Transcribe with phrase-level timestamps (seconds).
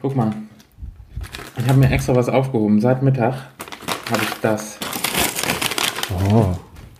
[0.00, 0.32] Guck mal.
[1.58, 2.80] Ich habe mir extra was aufgehoben.
[2.80, 3.34] Seit Mittag
[4.10, 4.78] habe ich das.
[6.30, 6.54] Oh.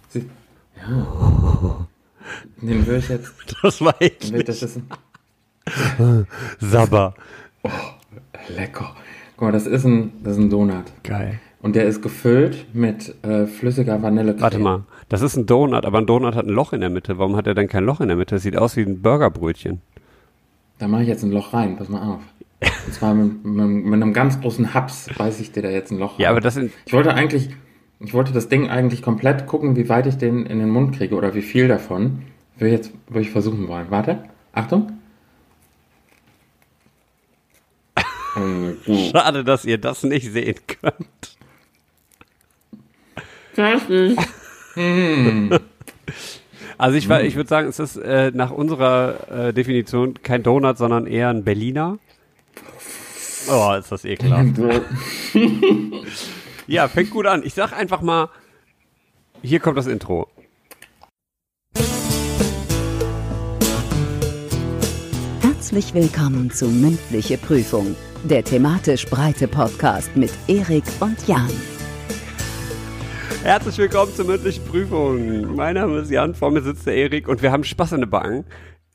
[0.09, 0.29] Sie,
[0.77, 1.87] ja.
[2.63, 3.33] Den würde ich jetzt.
[3.63, 6.27] Das war echt Das ist ein,
[6.61, 7.15] Sabber.
[8.49, 8.95] lecker.
[9.37, 10.85] Guck mal, das ist ein, das ist ein Donut.
[11.03, 11.39] Geil.
[11.61, 14.41] Und der ist gefüllt mit äh, flüssiger Vanillecreme.
[14.43, 17.19] Warte mal, das ist ein Donut, aber ein Donut hat ein Loch in der Mitte.
[17.19, 18.37] Warum hat er denn kein Loch in der Mitte?
[18.37, 19.81] Das sieht aus wie ein Burgerbrötchen.
[20.79, 21.77] Da mache ich jetzt ein Loch rein.
[21.77, 22.21] Pass mal auf.
[22.61, 25.99] Und zwar mit, mit, mit einem ganz großen Haps beiß ich dir da jetzt ein
[25.99, 26.33] Loch Ja, rein.
[26.37, 26.73] aber das sind.
[26.87, 27.51] Ich wollte eigentlich,
[28.01, 31.15] ich wollte das Ding eigentlich komplett gucken, wie weit ich den in den Mund kriege
[31.15, 32.23] oder wie viel davon.
[32.59, 33.87] Will jetzt, will ich versuchen wollen.
[33.91, 34.25] Warte.
[34.53, 34.93] Achtung.
[38.35, 38.99] Gut.
[39.13, 41.37] Schade, dass ihr das nicht sehen könnt.
[43.55, 44.17] Fertig.
[46.79, 50.77] Also ich, war- ich würde sagen, es ist äh, nach unserer äh, Definition kein Donut,
[50.77, 51.99] sondern eher ein Berliner.
[53.49, 54.59] Oh, ist das ekelhaft.
[56.67, 57.43] Ja, fängt gut an.
[57.45, 58.29] Ich sag einfach mal,
[59.43, 60.29] hier kommt das Intro.
[65.43, 67.95] Herzlich willkommen zu Mündliche Prüfung,
[68.25, 71.51] der thematisch breite Podcast mit Erik und Jan.
[73.45, 75.55] Herzlich willkommen zur mündlichen Prüfung.
[75.55, 78.11] Mein Name ist Jan, vor mir sitzt der Erik und wir haben Spaß in den
[78.11, 78.45] Backen.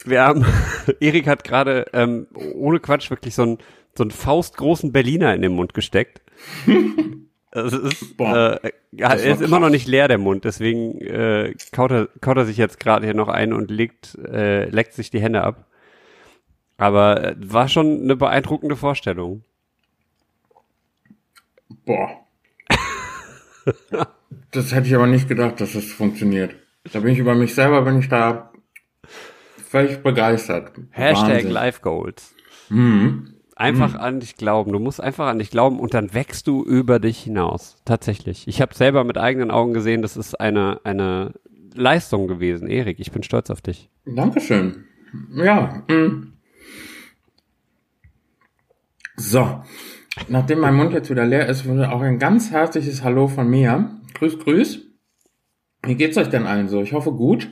[0.03, 0.45] Wir haben,
[0.99, 3.57] Erik hat gerade ähm, ohne Quatsch wirklich so einen
[3.95, 6.21] so einen faustgroßen Berliner in den Mund gesteckt.
[7.53, 11.91] Das ist, Boah, äh, er ist immer noch nicht leer, der Mund, deswegen äh, kaut,
[11.91, 15.19] er, kaut er sich jetzt gerade hier noch ein und legt, äh, leckt sich die
[15.19, 15.65] Hände ab.
[16.77, 19.43] Aber äh, war schon eine beeindruckende Vorstellung.
[21.85, 22.25] Boah.
[24.51, 26.55] Das hätte ich aber nicht gedacht, dass das funktioniert.
[26.91, 28.51] Da bin ich über mich selber, bin ich da
[29.69, 30.71] völlig begeistert.
[30.91, 31.51] Hashtag Wahnsinn.
[31.51, 32.33] Life Goals.
[32.69, 33.35] Mhm.
[33.61, 34.71] Einfach an dich glauben.
[34.71, 37.77] Du musst einfach an dich glauben und dann wächst du über dich hinaus.
[37.85, 38.47] Tatsächlich.
[38.47, 41.33] Ich habe selber mit eigenen Augen gesehen, das ist eine, eine
[41.73, 42.67] Leistung gewesen.
[42.67, 43.89] Erik, ich bin stolz auf dich.
[44.05, 44.85] Dankeschön.
[45.35, 45.83] Ja.
[45.87, 46.33] mm.
[49.15, 49.63] So.
[50.27, 53.91] Nachdem mein Mund jetzt wieder leer ist, wurde auch ein ganz herzliches Hallo von mir.
[54.15, 54.81] Grüß, grüß.
[55.83, 56.81] Wie geht's euch denn allen so?
[56.81, 57.49] Ich hoffe gut.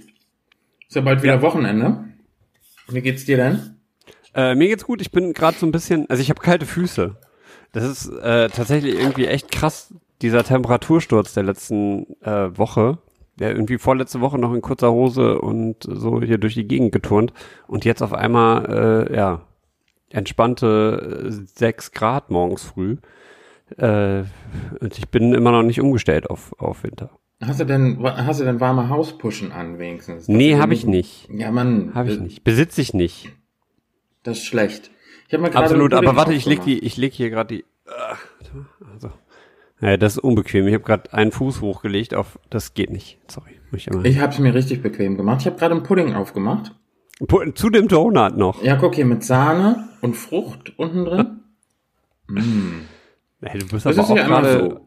[0.88, 1.42] Ist ja bald wieder Ja.
[1.42, 2.06] Wochenende.
[2.88, 3.79] Wie geht's dir denn?
[4.36, 5.02] Äh, mir geht's gut.
[5.02, 7.16] Ich bin gerade so ein bisschen, also ich habe kalte Füße.
[7.72, 13.00] Das ist äh, tatsächlich irgendwie echt krass, dieser Temperatursturz der letzten äh, Woche.
[13.40, 17.32] Der irgendwie vorletzte Woche noch in kurzer Hose und so hier durch die Gegend geturnt
[17.68, 19.44] und jetzt auf einmal, äh, ja,
[20.10, 22.98] entspannte äh, sechs Grad morgens früh.
[23.78, 24.24] Äh,
[24.82, 27.12] und ich bin immer noch nicht umgestellt auf, auf Winter.
[27.42, 30.28] Hast du denn, hast du denn warme Hauspuschen an wenigstens?
[30.28, 31.30] Nee, Dass du habe ich nicht.
[31.32, 31.92] Ja, Mann.
[31.94, 32.44] Habe ich äh, nicht.
[32.44, 33.32] Besitze ich nicht.
[34.24, 34.92] Das ist schlecht.
[35.28, 37.66] Ich mir gerade Absolut, aber warte, ich leg die, ich leg hier gerade die.
[37.88, 38.20] Ach,
[38.94, 39.12] Also.
[39.82, 40.68] Ja, das ist unbequem.
[40.68, 42.38] Ich habe gerade einen Fuß hochgelegt auf.
[42.50, 43.18] Das geht nicht.
[43.28, 43.52] Sorry.
[43.72, 44.06] Muss ich.
[44.06, 45.42] Ich habe es mir richtig bequem gemacht.
[45.42, 46.76] Ich habe gerade einen Pudding aufgemacht.
[47.56, 48.64] Zu dem Donut noch.
[48.64, 51.40] Ja, guck hier mit Sahne und Frucht unten drin.
[53.42, 54.60] Hey, du bist Das aber auch gerade.
[54.60, 54.86] so.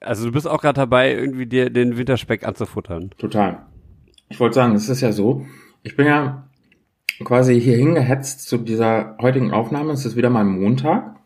[0.00, 3.10] Also du bist auch gerade dabei, irgendwie dir den Winterspeck anzufuttern.
[3.16, 3.64] Total.
[4.28, 5.46] Ich wollte sagen, es ist ja so.
[5.82, 6.45] Ich bin ja
[7.24, 9.92] quasi hier hingehetzt zu dieser heutigen Aufnahme.
[9.92, 11.16] Es ist wieder mal Montag.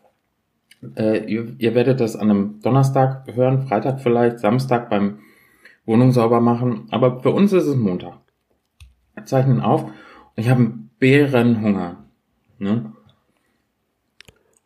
[0.95, 5.19] Äh, ihr, ihr werdet das an einem Donnerstag hören, Freitag vielleicht, Samstag beim
[5.85, 6.87] Wohnung sauber machen.
[6.91, 8.19] Aber für uns ist es Montag.
[9.15, 9.91] Wir zeichnen auf.
[10.35, 12.05] Ich habe einen Bärenhunger.
[12.57, 12.93] Ne?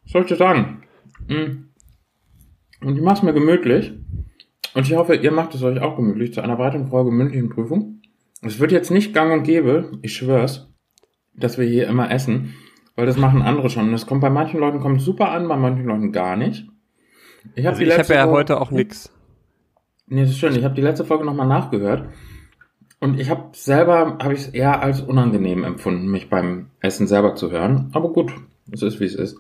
[0.04, 0.84] Was soll ich dir sagen?
[1.28, 1.66] Mm.
[2.86, 3.94] Und ich mach's mir gemütlich.
[4.74, 8.02] Und ich hoffe, ihr macht es euch auch gemütlich zu einer weiteren Folge mündlichen Prüfung.
[8.42, 10.70] Es wird jetzt nicht gang und gäbe, ich schwör's,
[11.38, 12.56] dass wir hier immer essen,
[12.96, 13.86] weil das machen andere schon.
[13.88, 16.68] Und das kommt bei manchen Leuten kommt super an, bei manchen Leuten gar nicht.
[17.56, 19.12] Ich habe Also habe ja Folge- heute auch nix.
[20.08, 20.56] Nee, das ist schön.
[20.56, 22.10] Ich habe die letzte Folge nochmal nachgehört.
[23.00, 27.36] Und ich habe selber, habe ich es eher als unangenehm empfunden, mich beim Essen selber
[27.36, 27.90] zu hören.
[27.94, 28.34] Aber gut,
[28.72, 29.38] es ist wie es ist.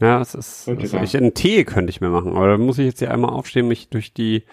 [0.00, 0.68] Ja, es ist.
[0.68, 3.30] Also ich, einen Tee könnte ich mir machen, aber da muss ich jetzt hier einmal
[3.30, 4.44] aufstehen, mich durch die,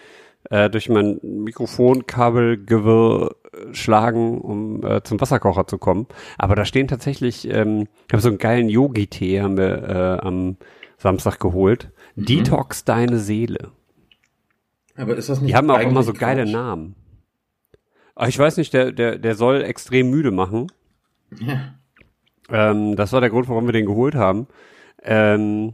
[0.49, 6.07] äh, durch mein Mikrofonkabelgewirr äh, schlagen, um äh, zum Wasserkocher zu kommen.
[6.37, 10.55] Aber da stehen tatsächlich, ähm, ich habe so einen geilen Yogi-Tee, haben wir äh, am
[10.97, 11.91] Samstag geholt.
[12.15, 12.25] Mhm.
[12.25, 13.71] Detox deine Seele.
[14.95, 16.53] Aber ist das nicht Die haben auch immer so geile Quatsch?
[16.53, 16.95] Namen.
[18.15, 20.71] Aber ich weiß nicht, der, der, der soll extrem müde machen.
[21.39, 21.75] Ja.
[22.49, 24.47] Ähm, das war der Grund, warum wir den geholt haben.
[25.03, 25.73] Ähm,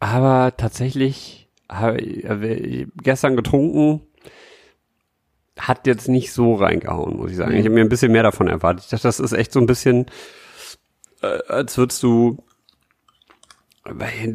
[0.00, 1.41] aber tatsächlich
[1.72, 4.02] äh, gestern getrunken,
[5.58, 7.52] hat jetzt nicht so reingehauen, muss ich sagen.
[7.52, 7.58] Mhm.
[7.58, 8.84] Ich habe mir ein bisschen mehr davon erwartet.
[8.84, 10.06] Ich dachte, das ist echt so ein bisschen,
[11.22, 12.42] äh, als würdest du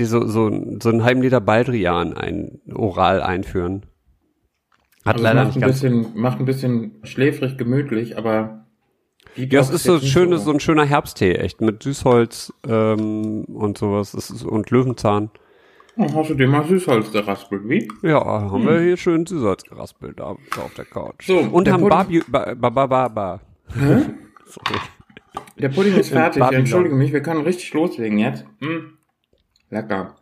[0.03, 3.85] so, so, so einen halben Liter Baldrian ein, oral einführen.
[5.05, 8.65] Hat Also leider macht nicht ein bisschen, macht ein bisschen schläfrig, gemütlich, aber
[9.35, 13.77] Ja, es ist so, nicht schönes, so ein schöner Herbsttee, echt, mit Süßholz ähm, und
[13.77, 14.13] sowas.
[14.13, 15.31] Ist, und Löwenzahn.
[15.97, 17.87] Oh, hast du dir mal Süßholz geraspelt, wie?
[18.03, 21.25] Ja, haben wir hier schön Süßholz geraspelt da, da auf der Couch.
[21.25, 23.41] So, und der haben Pudding- Barbie, ba, ba, ba, ba, ba.
[24.45, 24.79] Sorry.
[25.57, 26.39] Der Pudding ist fertig.
[26.39, 26.59] Babylon.
[26.61, 28.45] Entschuldige mich, wir können richtig loslegen jetzt.
[28.59, 28.93] Mm.
[29.69, 30.15] Lecker.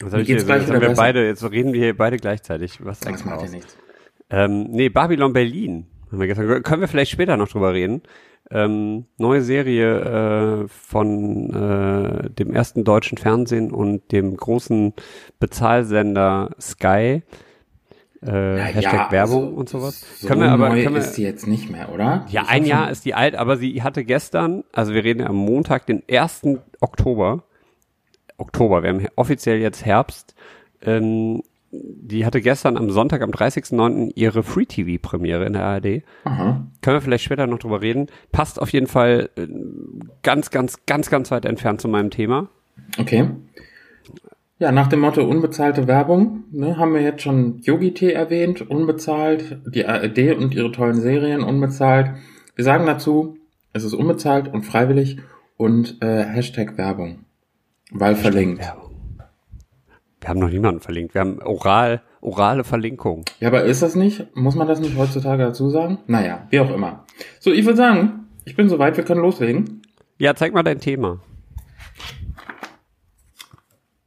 [0.00, 1.02] Was hab ich gleich jetzt wieder haben wir besser.
[1.02, 2.78] beide, jetzt reden wir hier beide gleichzeitig.
[2.84, 3.50] Was Das macht ja aus?
[3.52, 3.76] nichts.
[4.30, 5.86] Ähm, nee, Babylon Berlin.
[6.10, 8.02] Haben wir gestern, können wir vielleicht später noch drüber reden.
[8.52, 14.92] Ähm, neue Serie äh, von äh, dem ersten deutschen Fernsehen und dem großen
[15.38, 17.22] Bezahlsender Sky.
[18.22, 20.04] Äh, Ja, Hashtag ja, Werbung also, und sowas.
[20.18, 22.26] So können wir aber, neu können wir, ist die jetzt nicht mehr, oder?
[22.28, 25.26] ja, ein Jahr schon- ist die alt, aber sie hatte gestern, also wir reden ja
[25.26, 26.58] am Montag, den 1.
[26.80, 27.44] Oktober,
[28.36, 30.34] Oktober, wir haben offiziell jetzt Herbst,
[30.82, 34.12] ähm, die hatte gestern am Sonntag, am 30.09.
[34.16, 36.02] ihre Free-TV-Premiere in der ARD.
[36.24, 36.66] Aha.
[36.82, 38.08] Können wir vielleicht später noch drüber reden.
[38.32, 39.46] Passt auf jeden Fall äh,
[40.22, 42.48] ganz, ganz, ganz, ganz weit entfernt zu meinem Thema.
[42.98, 43.30] Okay.
[44.58, 49.86] Ja, nach dem Motto unbezahlte Werbung ne, haben wir jetzt schon Yogi-Tee erwähnt, unbezahlt, die
[49.86, 52.10] ARD und ihre tollen Serien unbezahlt.
[52.56, 53.38] Wir sagen dazu,
[53.72, 55.18] es ist unbezahlt und freiwillig
[55.56, 57.20] und äh, Hashtag Werbung,
[57.90, 58.60] weil verlinkt.
[58.60, 58.89] Werbung.
[60.20, 61.14] Wir haben noch niemanden verlinkt.
[61.14, 63.24] Wir haben oral, orale Verlinkung.
[63.40, 64.26] Ja, aber ist das nicht?
[64.36, 65.98] Muss man das nicht heutzutage dazu sagen?
[66.06, 67.04] Naja, wie auch immer.
[67.38, 69.82] So, ich würde sagen, ich bin soweit, wir können loslegen.
[70.18, 71.20] Ja, zeig mal dein Thema.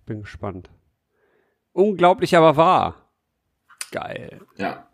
[0.06, 0.70] Bin gespannt.
[1.72, 2.96] Unglaublich, aber wahr.
[3.92, 4.42] Geil.
[4.58, 4.88] Ja,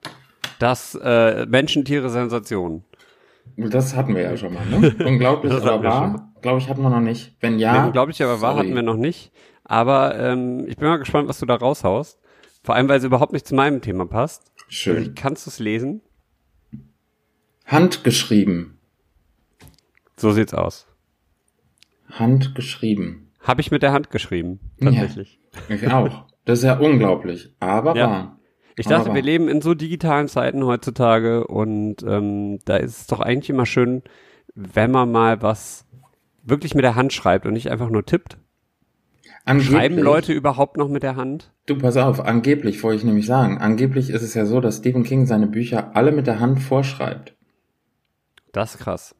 [0.59, 2.83] Das äh, Menschen, Sensation.
[3.57, 4.95] das hatten wir ja schon mal, ne?
[5.05, 7.35] Unglaublich, aber wahr, glaube ich, hatten wir noch nicht.
[7.41, 8.65] Wenn ja, Ja, unglaublich, aber wahr sorry.
[8.67, 9.31] hatten wir noch nicht.
[9.69, 12.19] Aber ähm, ich bin mal gespannt, was du da raushaust.
[12.63, 14.51] Vor allem, weil es überhaupt nicht zu meinem Thema passt.
[14.67, 15.13] Schön.
[15.13, 16.01] Kannst du es lesen?
[17.67, 18.79] Handgeschrieben.
[20.17, 20.87] So sieht's aus.
[22.09, 23.31] Handgeschrieben.
[23.41, 25.39] Habe ich mit der Hand geschrieben, tatsächlich.
[25.69, 26.25] Ich auch.
[26.45, 28.09] Das ist ja unglaublich, aber Ja.
[28.09, 28.39] wahr.
[28.75, 29.15] Ich Aber dachte, wahr.
[29.15, 33.65] wir leben in so digitalen Zeiten heutzutage und ähm, da ist es doch eigentlich immer
[33.67, 34.01] schön,
[34.55, 35.85] wenn man mal was
[36.43, 38.37] wirklich mit der Hand schreibt und nicht einfach nur tippt.
[39.45, 41.51] Angeblich, Schreiben Leute überhaupt noch mit der Hand?
[41.65, 43.57] Du, pass auf, angeblich wollte ich nämlich sagen.
[43.57, 47.35] Angeblich ist es ja so, dass Stephen King seine Bücher alle mit der Hand vorschreibt.
[48.51, 49.15] Das ist krass.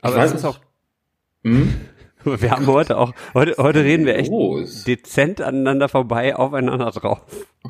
[0.00, 0.58] Aber es ist auch,
[1.44, 1.74] Hm?
[2.24, 4.84] wir haben heute auch, heute, heute reden wir echt Los.
[4.84, 7.20] dezent aneinander vorbei, aufeinander drauf.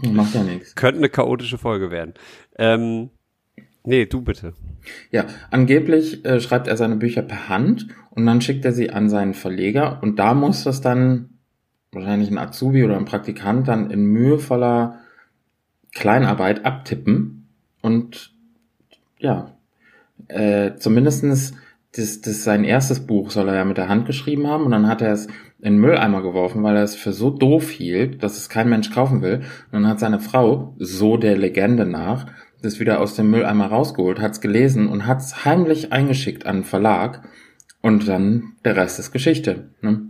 [0.03, 0.75] Macht ja nichts.
[0.75, 2.15] Könnte eine chaotische Folge werden.
[2.57, 3.11] Ähm,
[3.85, 4.55] nee, du bitte.
[5.11, 9.09] Ja, angeblich äh, schreibt er seine Bücher per Hand und dann schickt er sie an
[9.09, 11.31] seinen Verleger und da muss das dann
[11.93, 15.01] wahrscheinlich ein Azubi oder ein Praktikant dann in mühevoller
[15.93, 17.49] Kleinarbeit abtippen
[17.81, 18.35] und
[19.19, 19.53] ja,
[20.29, 21.55] äh, zumindestens
[21.97, 24.89] das, das sein erstes Buch soll er ja mit der Hand geschrieben haben und dann
[24.89, 25.27] hat er es
[25.65, 28.91] in den Mülleimer geworfen, weil er es für so doof hielt, dass es kein Mensch
[28.91, 29.37] kaufen will.
[29.37, 32.27] Und dann hat seine Frau, so der Legende nach,
[32.65, 37.23] das wieder aus dem Mülleimer rausgeholt, hat's gelesen und hat's heimlich eingeschickt an den Verlag.
[37.81, 39.71] Und dann der Rest ist Geschichte.
[39.83, 40.09] Ne?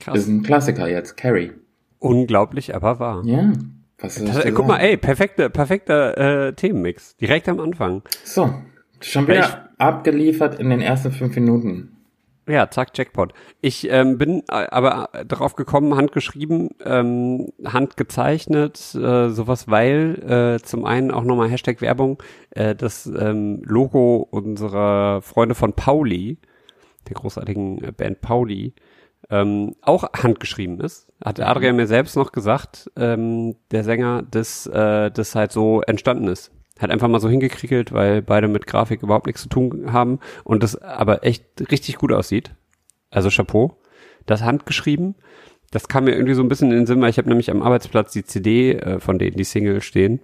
[0.00, 0.18] Krass.
[0.18, 1.52] Ist ein Klassiker jetzt, Carrie.
[1.98, 3.22] Unglaublich, aber wahr.
[3.24, 3.52] Ja.
[3.98, 7.16] Was soll ich Das, äh, guck mal, ey, perfekter, perfekter äh, Themenmix.
[7.16, 8.02] Direkt am Anfang.
[8.24, 8.54] So,
[9.00, 11.97] schon wieder abgeliefert in den ersten fünf Minuten.
[12.48, 13.34] Ja, zack, Jackpot.
[13.60, 20.62] Ich ähm, bin äh, aber äh, drauf gekommen, handgeschrieben, ähm, handgezeichnet, äh, sowas, weil äh,
[20.64, 26.38] zum einen auch nochmal Hashtag Werbung, äh, das ähm, Logo unserer Freunde von Pauli,
[27.08, 28.72] der großartigen äh, Band Pauli,
[29.28, 31.06] ähm, auch handgeschrieben ist.
[31.22, 36.28] Hat Adrian mir selbst noch gesagt, ähm, der Sänger, dass äh, das halt so entstanden
[36.28, 36.50] ist.
[36.78, 40.62] Hat einfach mal so hingekriegelt, weil beide mit Grafik überhaupt nichts zu tun haben und
[40.62, 42.52] das aber echt richtig gut aussieht.
[43.10, 43.76] Also Chapeau.
[44.26, 45.14] Das handgeschrieben.
[45.70, 47.62] Das kam mir irgendwie so ein bisschen in den Sinn, weil ich habe nämlich am
[47.62, 50.20] Arbeitsplatz die CD äh, von denen, die Single stehen.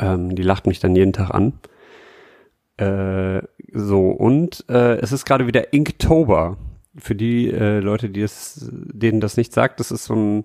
[0.00, 1.54] Ähm, die lacht mich dann jeden Tag an.
[2.76, 6.56] Äh, so, und äh, es ist gerade wieder Inktober.
[6.96, 10.44] Für die äh, Leute, die es, denen das nicht sagt, das ist so ein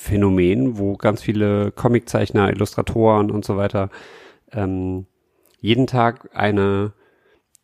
[0.00, 3.90] Instagram-Internet-Phänomen, wo ganz viele Comiczeichner, Illustratoren und so weiter
[4.52, 5.06] ähm,
[5.60, 6.92] jeden Tag eine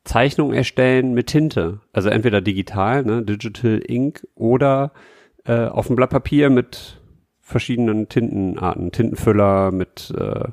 [0.05, 1.81] Zeichnung erstellen mit Tinte.
[1.93, 4.93] Also entweder digital, ne, Digital Ink, oder
[5.45, 7.01] äh, auf dem Blatt Papier mit
[7.41, 10.49] verschiedenen Tintenarten, Tintenfüller, mit äh,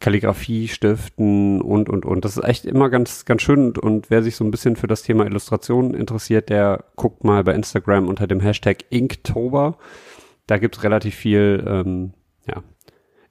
[0.00, 2.24] Kalligrafie-Stiften und, und, und.
[2.24, 3.66] Das ist echt immer ganz, ganz schön.
[3.66, 7.42] Und, und wer sich so ein bisschen für das Thema Illustration interessiert, der guckt mal
[7.42, 9.78] bei Instagram unter dem Hashtag Inktober.
[10.48, 12.14] Da gibt's relativ viel, ähm,
[12.48, 12.64] ja,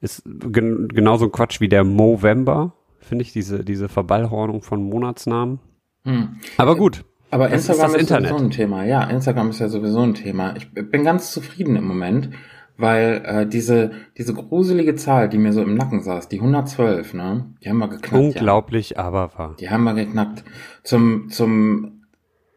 [0.00, 5.58] ist gen genauso ein Quatsch wie der Movember, finde ich, diese, diese Verballhornung von Monatsnamen.
[6.04, 6.36] Hm.
[6.56, 7.04] Aber gut.
[7.30, 8.84] Aber Instagram ist, ist sowieso ein Thema.
[8.86, 10.54] Ja, Instagram ist ja sowieso ein Thema.
[10.56, 12.30] Ich bin ganz zufrieden im Moment
[12.78, 17.52] weil äh, diese diese gruselige Zahl, die mir so im Nacken saß, die 112, ne,
[17.62, 18.14] die haben wir geknackt.
[18.14, 18.98] Unglaublich, ja.
[18.98, 19.56] aber wahr.
[19.60, 20.44] Die haben wir geknackt.
[20.84, 22.04] Zum zum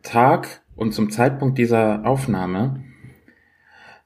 [0.04, 2.84] Tag und zum Zeitpunkt dieser Aufnahme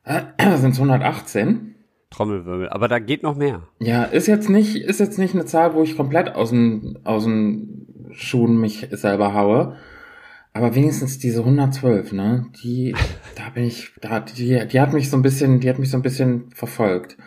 [0.05, 1.75] äh, sind es 118.
[2.11, 3.63] Trommelwirbel, aber da geht noch mehr.
[3.79, 7.25] Ja, ist jetzt nicht ist jetzt nicht eine Zahl, wo ich komplett aus den aus
[7.25, 9.75] den Schuhen mich selber haue.
[10.53, 12.45] Aber wenigstens diese 112, ne?
[12.63, 12.95] Die,
[13.35, 15.97] da bin ich, da, die, die hat mich so ein bisschen, die hat mich so
[15.97, 17.17] ein bisschen verfolgt.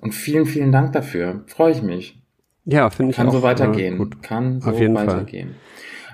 [0.00, 1.44] Und vielen, vielen Dank dafür.
[1.48, 2.22] Freue ich mich.
[2.64, 3.96] Ja, finde ich Kann auch, so weitergehen.
[3.96, 4.22] Äh, gut.
[4.22, 5.56] Kann so Auf jeden weitergehen.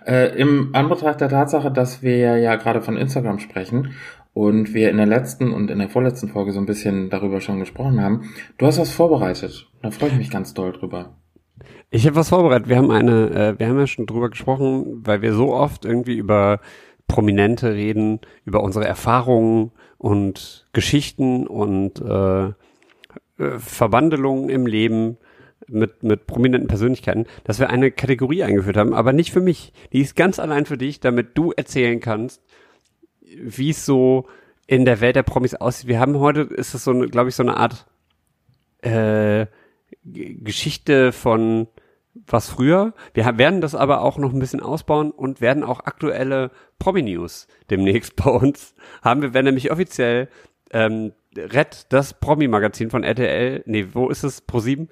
[0.05, 3.95] Äh, Im Anbetracht der Tatsache, dass wir ja gerade von Instagram sprechen
[4.35, 7.61] und wir in der letzten und in der vorletzten Folge so ein bisschen darüber schon
[7.61, 9.71] gesprochen haben, du hast was vorbereitet.
[9.81, 11.17] Da freue ich mich ganz doll drüber.
[11.91, 12.69] Ich habe was vorbereitet.
[12.69, 16.17] Wir haben eine, äh, wir haben ja schon drüber gesprochen, weil wir so oft irgendwie
[16.17, 16.61] über
[17.07, 22.53] Prominente reden, über unsere Erfahrungen und Geschichten und äh, äh,
[23.59, 25.19] Verwandelungen im Leben
[25.69, 29.73] mit, mit prominenten Persönlichkeiten, dass wir eine Kategorie eingeführt haben, aber nicht für mich.
[29.93, 32.43] Die ist ganz allein für dich, damit du erzählen kannst,
[33.25, 34.27] wie es so
[34.67, 35.89] in der Welt der Promis aussieht.
[35.89, 37.87] Wir haben heute, ist es so, glaube ich, so eine Art
[38.83, 39.47] äh,
[40.05, 41.69] Geschichte von
[42.15, 42.95] was früher.
[43.13, 48.17] Wir werden das aber auch noch ein bisschen ausbauen und werden auch aktuelle Promi-News demnächst
[48.23, 49.23] bei uns haben.
[49.23, 50.29] Wir werden nämlich offiziell
[50.71, 54.47] ähm, Red, das Promi-Magazin von RTL, nee, wo ist es?
[54.47, 54.89] Pro7,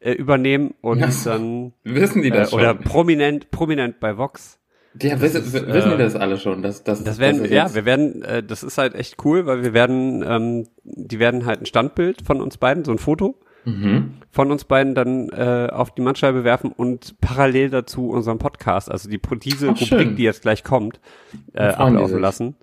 [0.00, 2.60] äh, übernehmen und das dann wissen die das äh, schon?
[2.60, 4.59] oder prominent, prominent bei Vox.
[5.00, 6.62] Ja, wissen, ist, wissen äh, die das alle schon?
[6.62, 9.72] Dass, dass, das werden, ja, wir werden, äh, das ist halt echt cool, weil wir
[9.72, 14.14] werden, ähm, die werden halt ein Standbild von uns beiden, so ein Foto mhm.
[14.30, 19.08] von uns beiden dann äh, auf die Mannscheibe werfen und parallel dazu unseren Podcast, also
[19.08, 20.16] die diese Ach, Rubrik, schön.
[20.16, 21.00] die jetzt gleich kommt,
[21.54, 22.56] äh, ablaufen lassen.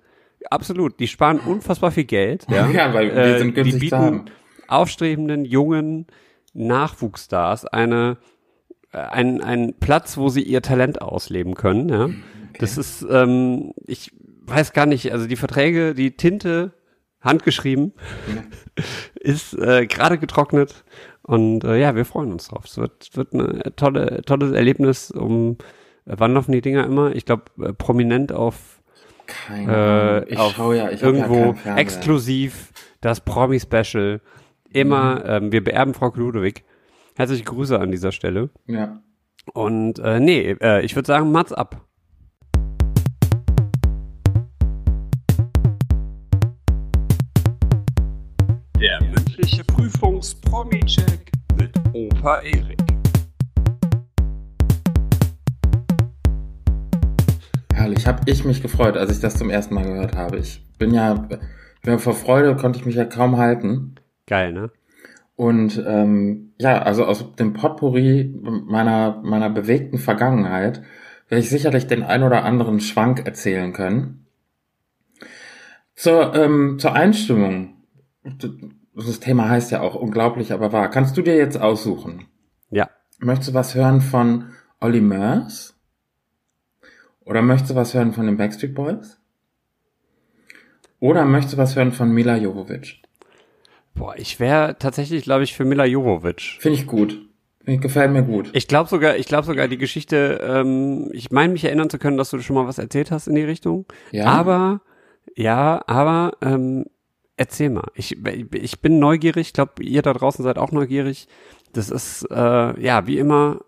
[0.50, 2.46] Absolut, die sparen unfassbar viel Geld.
[2.48, 4.26] Ja, ja weil wir äh, sind günstig die bieten
[4.66, 6.06] aufstrebenden jungen
[6.54, 8.18] Nachwuchsstars eine
[8.92, 11.88] ein, ein Platz, wo sie ihr Talent ausleben können.
[11.88, 12.14] Ja, okay.
[12.58, 14.12] das ist ähm, ich
[14.46, 16.72] weiß gar nicht, also die Verträge, die Tinte
[17.20, 17.92] handgeschrieben,
[18.34, 18.84] ja.
[19.20, 20.84] ist äh, gerade getrocknet
[21.22, 22.64] und äh, ja, wir freuen uns drauf.
[22.64, 25.10] Es wird, wird ein tolle, tolles Erlebnis.
[25.10, 25.58] Um
[26.06, 27.14] äh, wann laufen die Dinger immer?
[27.14, 28.80] Ich glaube äh, prominent auf
[29.26, 34.20] keine äh, ich auf schau ja, ich irgendwo ja exklusiv das Promi-Special.
[34.70, 35.22] Immer, mhm.
[35.26, 36.64] ähm, wir beerben Frau Ludwig.
[37.18, 38.48] Herzliche Grüße an dieser Stelle.
[38.66, 39.02] Ja.
[39.52, 41.84] Und äh, nee, äh, ich würde sagen, Mats ab.
[49.00, 52.78] mündliche Prüfungs-Promi-Check mit Opa Erik.
[57.74, 60.38] Herrlich, habe ich mich gefreut, als ich das zum ersten Mal gehört habe.
[60.38, 63.96] Ich bin ja, ich bin vor Freude konnte ich mich ja kaum halten.
[64.28, 64.70] Geil, ne?
[65.38, 68.34] Und ähm, ja, also aus dem Potpourri
[68.66, 70.82] meiner meiner bewegten Vergangenheit
[71.28, 74.26] werde ich sicherlich den ein oder anderen Schwank erzählen können.
[75.94, 77.84] Zur, ähm, zur Einstimmung
[78.96, 80.90] das Thema heißt ja auch unglaublich, aber wahr.
[80.90, 82.26] Kannst du dir jetzt aussuchen?
[82.70, 82.90] Ja.
[83.20, 85.80] Möchtest du was hören von Olli Murs?
[87.20, 89.20] Oder möchtest du was hören von den Backstreet Boys?
[90.98, 93.02] Oder möchtest du was hören von Mila Jovovic?
[93.98, 96.58] Boah, ich wäre tatsächlich, glaube ich, für Mila Jovovic.
[96.60, 97.24] Finde ich gut.
[97.64, 98.48] Gefällt mir gut.
[98.54, 102.16] Ich glaube sogar, ich glaube sogar die Geschichte, ähm, ich meine mich erinnern zu können,
[102.16, 103.84] dass du schon mal was erzählt hast in die Richtung.
[104.10, 104.24] Ja.
[104.24, 104.80] Aber,
[105.36, 106.86] ja, aber ähm,
[107.38, 107.88] Erzähl mal.
[107.94, 108.18] Ich,
[108.52, 109.46] ich bin neugierig.
[109.46, 111.28] Ich glaube, ihr da draußen seid auch neugierig.
[111.72, 113.60] Das ist, äh, ja, wie immer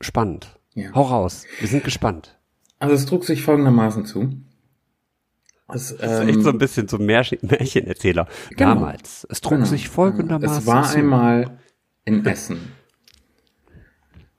[0.00, 0.56] spannend.
[0.74, 0.94] Ja.
[0.94, 1.44] Hau raus.
[1.58, 2.38] Wir sind gespannt.
[2.78, 4.30] Also es trug sich folgendermaßen zu.
[5.74, 8.26] Es, das ist echt so ein bisschen so Märchen, Märchenerzähler.
[8.50, 8.74] Genau.
[8.74, 9.26] Damals.
[9.30, 9.64] Es trug genau.
[9.66, 10.58] sich folgendermaßen.
[10.58, 10.98] Es war zu.
[10.98, 11.58] einmal
[12.04, 12.58] in Essen.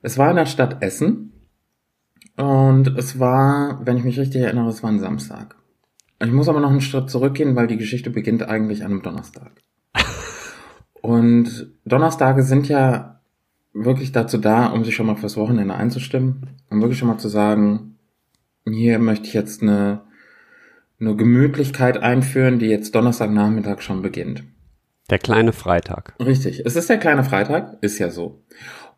[0.02, 1.32] es war in der Stadt Essen.
[2.36, 5.56] Und es war, wenn ich mich richtig erinnere, es war ein Samstag.
[6.22, 9.52] Ich muss aber noch einen Schritt zurückgehen, weil die Geschichte beginnt eigentlich an einem Donnerstag.
[11.02, 13.20] Und Donnerstage sind ja
[13.72, 17.28] wirklich dazu da, um sich schon mal fürs Wochenende einzustimmen, um wirklich schon mal zu
[17.28, 17.98] sagen,
[18.64, 20.02] hier möchte ich jetzt eine,
[21.00, 24.44] eine Gemütlichkeit einführen, die jetzt Donnerstagnachmittag schon beginnt.
[25.10, 26.14] Der kleine Freitag.
[26.20, 26.62] Richtig.
[26.64, 28.42] Es ist der kleine Freitag, ist ja so.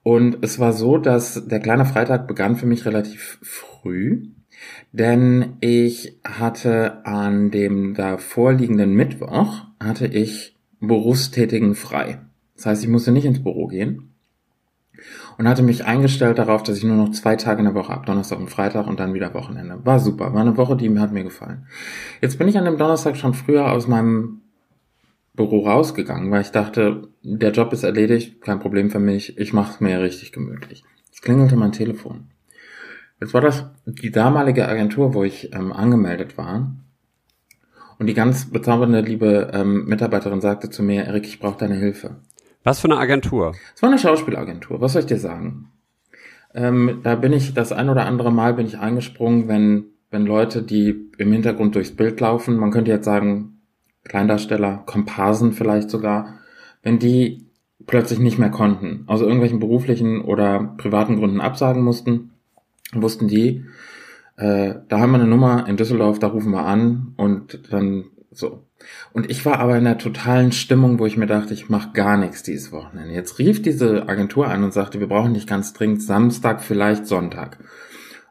[0.03, 4.29] Und es war so, dass der kleine Freitag begann für mich relativ früh,
[4.93, 12.21] denn ich hatte an dem davorliegenden Mittwoch hatte ich Berufstätigen frei.
[12.55, 14.14] Das heißt, ich musste nicht ins Büro gehen
[15.39, 18.07] und hatte mich eingestellt darauf, dass ich nur noch zwei Tage in der Woche habe,
[18.07, 19.79] Donnerstag und Freitag und dann wieder Wochenende.
[19.85, 21.67] War super, war eine Woche, die hat mir gefallen.
[22.21, 24.43] Jetzt bin ich an dem Donnerstag schon früher aus meinem
[25.35, 29.73] Büro rausgegangen, weil ich dachte, der Job ist erledigt, kein Problem für mich, ich mache
[29.73, 30.85] es mir richtig gemütlich.
[31.13, 32.29] Es klingelte mein Telefon.
[33.21, 36.75] Jetzt war das die damalige Agentur, wo ich ähm, angemeldet war.
[37.99, 42.17] Und die ganz bezaubernde liebe ähm, Mitarbeiterin sagte zu mir, Erik, ich brauche deine Hilfe.
[42.65, 43.55] Was für eine Agentur?
[43.75, 45.69] Es war eine Schauspielagentur, was soll ich dir sagen?
[46.55, 50.63] Ähm, da bin ich das ein oder andere Mal bin ich eingesprungen, wenn, wenn Leute,
[50.63, 53.61] die im Hintergrund durchs Bild laufen, man könnte jetzt sagen,
[54.05, 56.39] Kleindarsteller, Komparsen vielleicht sogar,
[56.83, 57.47] wenn die
[57.87, 62.31] plötzlich nicht mehr konnten, aus irgendwelchen beruflichen oder privaten Gründen absagen mussten,
[62.95, 63.67] wussten die,
[64.37, 68.05] äh, da haben wir eine Nummer in Düsseldorf, da rufen wir an und dann
[68.37, 68.67] so.
[69.13, 72.17] Und ich war aber in der totalen Stimmung, wo ich mir dachte, ich mache gar
[72.17, 73.15] nichts dieses Wochenende.
[73.15, 77.59] Jetzt rief diese Agentur an und sagte, wir brauchen nicht ganz dringend Samstag, vielleicht Sonntag.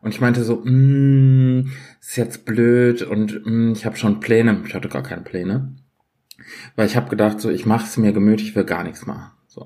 [0.01, 4.61] Und ich meinte so, mm, ist jetzt blöd und mm, ich habe schon Pläne.
[4.67, 5.75] Ich hatte gar keine Pläne.
[6.75, 9.31] Weil ich habe gedacht, so, ich mache es mir gemütlich, ich will gar nichts machen.
[9.47, 9.65] So.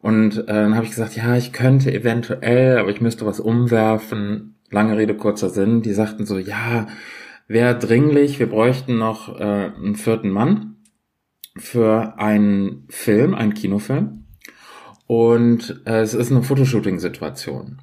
[0.00, 4.56] Und äh, dann habe ich gesagt, ja, ich könnte eventuell, aber ich müsste was umwerfen.
[4.70, 5.82] Lange Rede, kurzer Sinn.
[5.82, 6.86] Die sagten so, ja,
[7.52, 10.76] wäre dringlich, wir bräuchten noch äh, einen vierten Mann
[11.56, 14.24] für einen Film, einen Kinofilm.
[15.06, 17.82] Und äh, es ist eine Fotoshooting-Situation.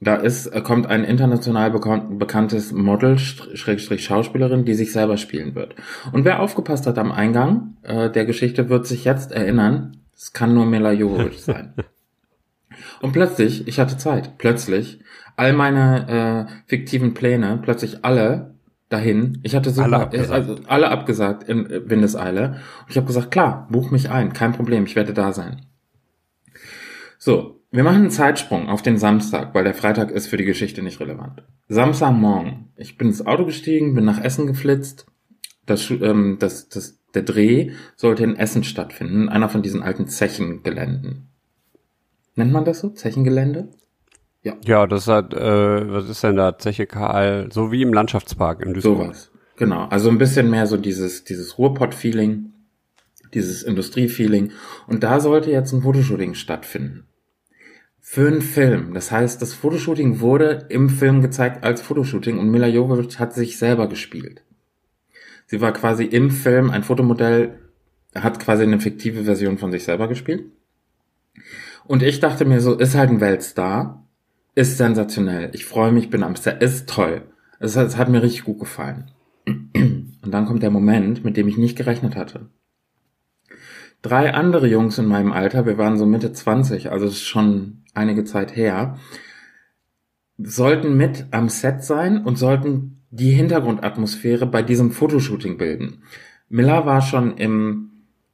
[0.00, 5.74] Da ist, äh, kommt ein international bekanntes Model, Schrägstrich Schauspielerin, die sich selber spielen wird.
[6.12, 10.54] Und wer aufgepasst hat am Eingang äh, der Geschichte, wird sich jetzt erinnern, es kann
[10.54, 11.74] nur Mila Jovovich sein.
[13.00, 15.00] Und plötzlich, ich hatte Zeit, plötzlich,
[15.36, 18.55] all meine äh, fiktiven Pläne, plötzlich alle
[18.88, 19.40] dahin.
[19.42, 22.60] Ich hatte super, alle abgesagt, also alle abgesagt in äh, Windeseile.
[22.82, 25.62] Und ich habe gesagt, klar, buch mich ein, kein Problem, ich werde da sein.
[27.18, 30.82] So, wir machen einen Zeitsprung auf den Samstag, weil der Freitag ist für die Geschichte
[30.82, 31.42] nicht relevant.
[31.68, 32.72] Samstagmorgen.
[32.76, 35.06] Ich bin ins Auto gestiegen, bin nach Essen geflitzt.
[35.66, 41.28] Das, ähm, das, das, der Dreh sollte in Essen stattfinden, einer von diesen alten Zechengeländen.
[42.36, 42.90] Nennt man das so?
[42.90, 43.68] Zechengelände?
[44.46, 44.54] Ja.
[44.64, 46.56] Ja, das hat, äh, was ist denn da?
[46.56, 49.06] Zeche Karl, so wie im Landschaftspark in Düsseldorf.
[49.06, 49.30] Sowas.
[49.56, 49.86] Genau.
[49.88, 52.52] Also ein bisschen mehr so dieses, dieses Ruhrpott-Feeling,
[53.34, 54.52] dieses Industrie-Feeling.
[54.86, 57.08] Und da sollte jetzt ein Fotoshooting stattfinden.
[57.98, 58.94] Für einen Film.
[58.94, 63.58] Das heißt, das Fotoshooting wurde im Film gezeigt als Fotoshooting und Mila Jovovich hat sich
[63.58, 64.44] selber gespielt.
[65.46, 67.58] Sie war quasi im Film ein Fotomodell,
[68.14, 70.44] hat quasi eine fiktive Version von sich selber gespielt.
[71.84, 74.05] Und ich dachte mir so, ist halt ein Weltstar
[74.56, 75.50] ist sensationell.
[75.52, 76.60] Ich freue mich, bin am Set.
[76.60, 77.22] Ist toll.
[77.60, 79.12] Es hat, es hat mir richtig gut gefallen.
[79.46, 82.48] Und dann kommt der Moment, mit dem ich nicht gerechnet hatte.
[84.02, 88.24] Drei andere Jungs in meinem Alter, wir waren so Mitte 20, also ist schon einige
[88.24, 88.98] Zeit her,
[90.38, 96.02] sollten mit am Set sein und sollten die Hintergrundatmosphäre bei diesem Fotoshooting bilden.
[96.48, 97.90] Miller war schon im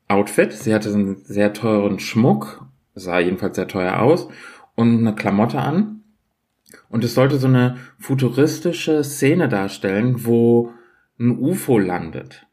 [0.08, 4.28] Outfit, sie hatte einen sehr teuren Schmuck, sah jedenfalls sehr teuer aus,
[4.74, 6.01] und eine Klamotte an.
[6.92, 10.72] Und es sollte so eine futuristische Szene darstellen, wo
[11.18, 12.46] ein UFO landet.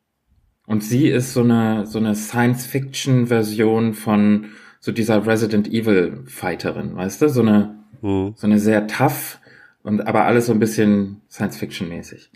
[0.66, 4.46] Und sie ist so eine, so eine Science-Fiction-Version von
[4.80, 7.28] so dieser Resident Evil Fighterin, weißt du?
[7.28, 8.32] So eine, mhm.
[8.38, 9.40] so eine sehr tough
[9.84, 12.32] und aber alles so ein bisschen Science-Fiction-mäßig.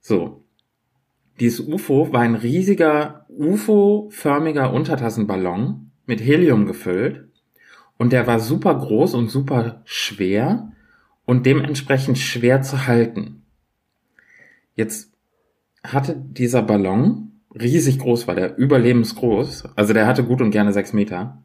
[0.00, 0.44] So.
[1.40, 7.26] Dieses UFO war ein riesiger UFO-förmiger Untertassenballon mit Helium gefüllt
[7.96, 10.72] und der war super groß und super schwer
[11.26, 13.42] und dementsprechend schwer zu halten.
[14.74, 15.12] Jetzt
[15.84, 20.92] hatte dieser Ballon, riesig groß war der, überlebensgroß, also der hatte gut und gerne sechs
[20.92, 21.42] Meter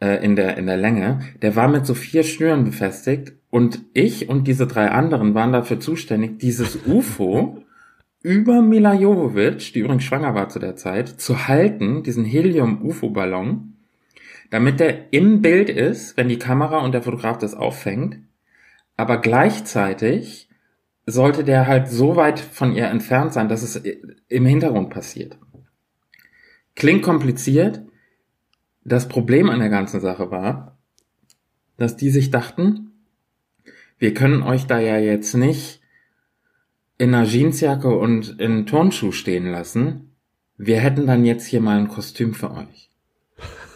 [0.00, 4.28] äh, in, der, in der Länge, der war mit so vier Schnüren befestigt und ich
[4.28, 7.62] und diese drei anderen waren dafür zuständig, dieses UFO
[8.22, 13.74] über Mila Jovovich, die übrigens schwanger war zu der Zeit, zu halten, diesen Helium-UFO-Ballon,
[14.50, 18.18] damit der im Bild ist, wenn die Kamera und der Fotograf das auffängt
[18.98, 20.50] aber gleichzeitig
[21.06, 23.80] sollte der halt so weit von ihr entfernt sein, dass es
[24.28, 25.38] im Hintergrund passiert.
[26.74, 27.80] Klingt kompliziert.
[28.84, 30.78] Das Problem an der ganzen Sache war,
[31.76, 32.92] dass die sich dachten,
[33.98, 35.80] wir können euch da ja jetzt nicht
[36.98, 40.16] in einer Jeansjacke und in Turnschuh stehen lassen.
[40.56, 42.90] Wir hätten dann jetzt hier mal ein Kostüm für euch.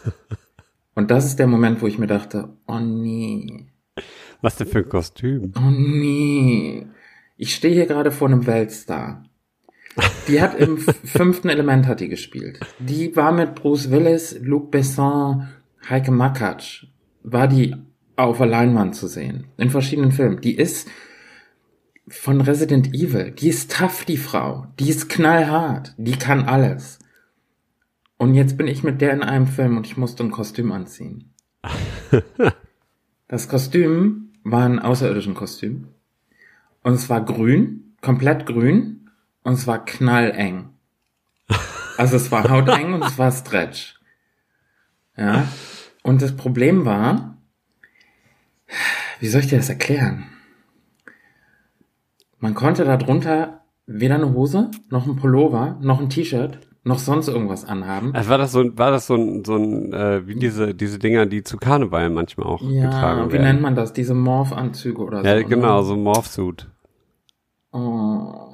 [0.95, 3.72] Und das ist der Moment, wo ich mir dachte, oh nee,
[4.43, 5.53] Was denn für ein Kostüm?
[5.55, 6.85] oh nee.
[7.37, 9.23] Ich stehe hier gerade vor einem Weltstar.
[10.27, 12.59] Die hat im fünften Element hat die gespielt.
[12.77, 15.47] Die war mit Bruce Willis, Luc Besson,
[15.89, 16.87] Heike Makatsch,
[17.23, 17.73] war die
[18.17, 19.45] auf der Leinwand zu sehen.
[19.55, 20.41] In verschiedenen Filmen.
[20.41, 20.89] Die ist
[22.09, 23.31] von Resident Evil.
[23.31, 24.67] Die ist tough, die Frau.
[24.77, 25.95] Die ist knallhart.
[25.97, 26.99] Die kann alles.
[28.17, 31.31] Und jetzt bin ich mit der in einem Film und ich musste ein Kostüm anziehen.
[33.29, 35.87] Das Kostüm war ein außerirdischen Kostüm.
[36.81, 39.09] Und es war grün, komplett grün.
[39.43, 40.69] Und es war knalleng.
[41.97, 43.99] Also es war hauteng und es war Stretch.
[45.15, 45.47] Ja.
[46.01, 47.37] Und das Problem war,
[49.19, 50.25] wie soll ich dir das erklären?
[52.39, 57.63] Man konnte darunter weder eine Hose, noch ein Pullover, noch ein T-Shirt, noch sonst irgendwas
[57.65, 58.13] anhaben.
[58.13, 60.99] Also war das so, ein- war das so ein, so ein äh, wie diese, diese
[60.99, 63.43] Dinger, die zu Karneval manchmal auch Ja, getragen wie werden?
[63.43, 63.93] nennt man das?
[63.93, 65.47] Diese Morph-Anzüge oder ja, so.
[65.47, 65.85] genau, Ne?
[65.85, 66.67] so ein Morphsuit.
[67.71, 68.53] Oh.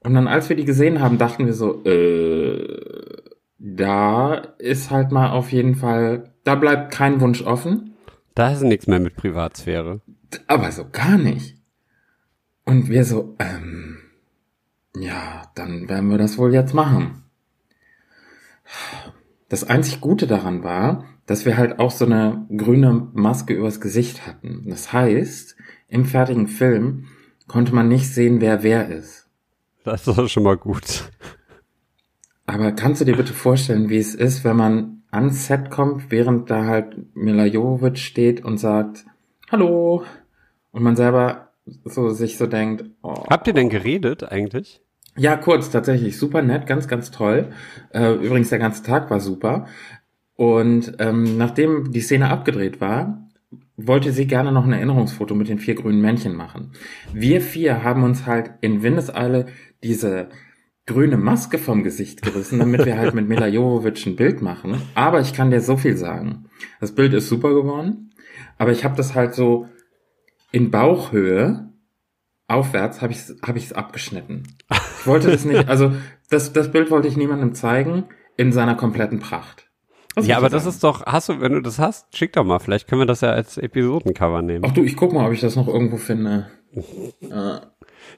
[0.00, 3.22] Und dann, als wir die gesehen haben, dachten wir so, äh,
[3.58, 7.94] da ist halt mal auf jeden Fall, da bleibt kein Wunsch offen,
[8.34, 10.00] Da ist nichts mehr mit Privatsphäre.
[10.46, 11.56] aber so gar nicht.
[12.66, 13.98] Und wir so, ähm,
[14.96, 17.24] ja, dann werden wir das wohl jetzt machen.
[19.48, 24.26] Das einzig Gute daran war, dass wir halt auch so eine grüne Maske übers Gesicht
[24.26, 24.64] hatten.
[24.68, 25.56] Das heißt,
[25.88, 27.06] im fertigen Film
[27.46, 29.28] konnte man nicht sehen, wer wer ist.
[29.84, 31.10] Das ist doch schon mal gut.
[32.46, 36.50] Aber kannst du dir bitte vorstellen, wie es ist, wenn man ans Set kommt, während
[36.50, 39.06] da halt Mila Jovovich steht und sagt,
[39.50, 40.04] hallo,
[40.72, 41.52] und man selber
[41.84, 43.26] so sich so denkt, oh.
[43.30, 44.82] Habt ihr denn geredet eigentlich?
[45.16, 46.18] Ja, kurz, tatsächlich.
[46.18, 47.50] Super nett, ganz, ganz toll.
[47.90, 49.66] Äh, übrigens, der ganze Tag war super.
[50.36, 53.28] Und ähm, nachdem die Szene abgedreht war,
[53.76, 56.72] wollte sie gerne noch ein Erinnerungsfoto mit den vier grünen Männchen machen.
[57.12, 59.46] Wir vier haben uns halt in Windeseile
[59.82, 60.28] diese
[60.86, 64.80] grüne Maske vom Gesicht gerissen, damit wir halt mit Mila Jovovich ein Bild machen.
[64.94, 66.46] Aber ich kann dir so viel sagen.
[66.80, 68.10] Das Bild ist super geworden,
[68.58, 69.68] aber ich habe das halt so
[70.52, 71.72] in Bauchhöhe
[72.48, 74.44] aufwärts habe ich es hab ich's abgeschnitten.
[75.00, 75.92] Ich wollte das nicht, also
[76.30, 78.04] das, das Bild wollte ich niemandem zeigen
[78.36, 79.68] in seiner kompletten Pracht.
[80.14, 80.74] Was ja, aber das sagen?
[80.74, 82.60] ist doch, hast du, wenn du das hast, schick doch mal.
[82.60, 84.64] Vielleicht können wir das ja als Episodencover nehmen.
[84.66, 86.46] Ach du, ich guck mal, ob ich das noch irgendwo finde.
[87.20, 87.60] Äh,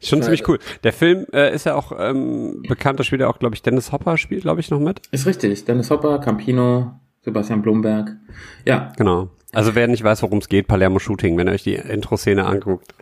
[0.00, 0.58] Schon ziemlich cool.
[0.82, 3.92] Der Film äh, ist ja auch ähm, bekannt, da spielt ja auch, glaube ich, Dennis
[3.92, 5.00] Hopper spielt, glaube ich, noch mit.
[5.10, 5.64] ist richtig.
[5.64, 8.16] Dennis Hopper, Campino, Sebastian Blumberg.
[8.64, 9.28] Ja, Genau.
[9.52, 12.94] Also wer nicht weiß, worum es geht, Palermo Shooting, wenn ihr euch die Intro-Szene anguckt,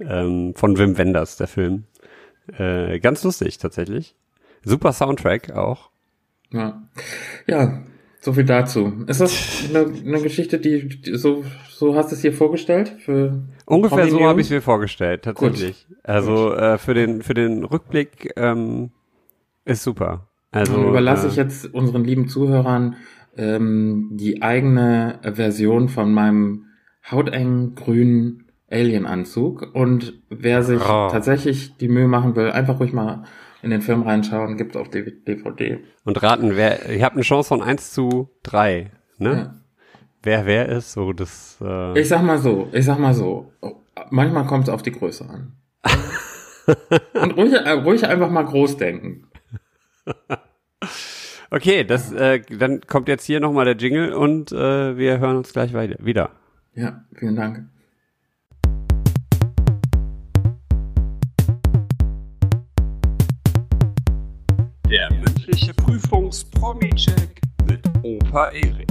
[0.00, 1.84] ähm, von Wim Wenders, der Film.
[2.56, 4.14] Äh, ganz lustig, tatsächlich.
[4.64, 5.90] Super Soundtrack auch.
[6.50, 6.82] ja.
[7.46, 7.82] Ja,
[8.20, 8.92] so viel dazu.
[9.06, 12.94] Ist das eine, eine Geschichte, die, die so, so hast du es hier vorgestellt?
[12.98, 14.28] Für Ungefähr so Promi-News?
[14.28, 15.86] habe ich es mir vorgestellt, tatsächlich.
[16.02, 18.90] Also äh, für den für den Rückblick ähm,
[19.64, 20.28] ist super.
[20.50, 22.96] Also Dann überlasse äh, ich jetzt unseren lieben Zuhörern
[23.36, 26.66] ähm, die eigene Version von meinem
[27.10, 29.74] hautengen grünen Alien-Anzug.
[29.74, 31.08] Und wer sich Oh.
[31.10, 33.24] tatsächlich die Mühe machen will, einfach ruhig mal
[33.62, 35.78] in den Film reinschauen, gibt auf DVD.
[36.04, 39.30] und raten, wer ihr habt eine Chance von 1 zu 3, ne?
[39.32, 39.54] Ja.
[40.22, 43.52] Wer wer ist, so das äh, Ich sag mal so, ich sag mal so,
[44.10, 45.52] manchmal kommt es auf die Größe an.
[47.20, 49.26] Und ruhig, äh, ruhig einfach mal groß denken.
[51.50, 55.52] Okay, das äh, dann kommt jetzt hier nochmal der Jingle und äh, wir hören uns
[55.54, 56.32] gleich weiter wieder.
[56.74, 57.64] Ja, vielen Dank.
[65.58, 68.88] Mündliche Prüfungs-Promi-Check mit Opa Erik.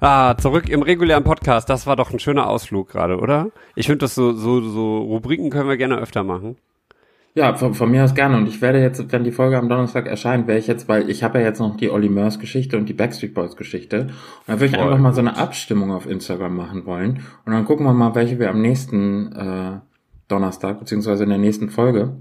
[0.00, 1.68] Ah, zurück im regulären Podcast.
[1.70, 3.50] Das war doch ein schöner Ausflug gerade, oder?
[3.74, 6.56] Ich finde, das so, so, so Rubriken können wir gerne öfter machen.
[7.36, 8.36] Ja, von, von mir aus gerne.
[8.36, 11.24] Und ich werde jetzt, wenn die Folge am Donnerstag erscheint, werde ich jetzt, weil ich
[11.24, 14.02] habe ja jetzt noch die Olli Mörs Geschichte und die Backstreet Boys Geschichte.
[14.02, 14.12] Und
[14.46, 17.24] dann würde ich einfach mal so eine Abstimmung auf Instagram machen wollen.
[17.44, 19.80] Und dann gucken wir mal, welche wir am nächsten äh,
[20.28, 22.16] Donnerstag, beziehungsweise in der nächsten Folge.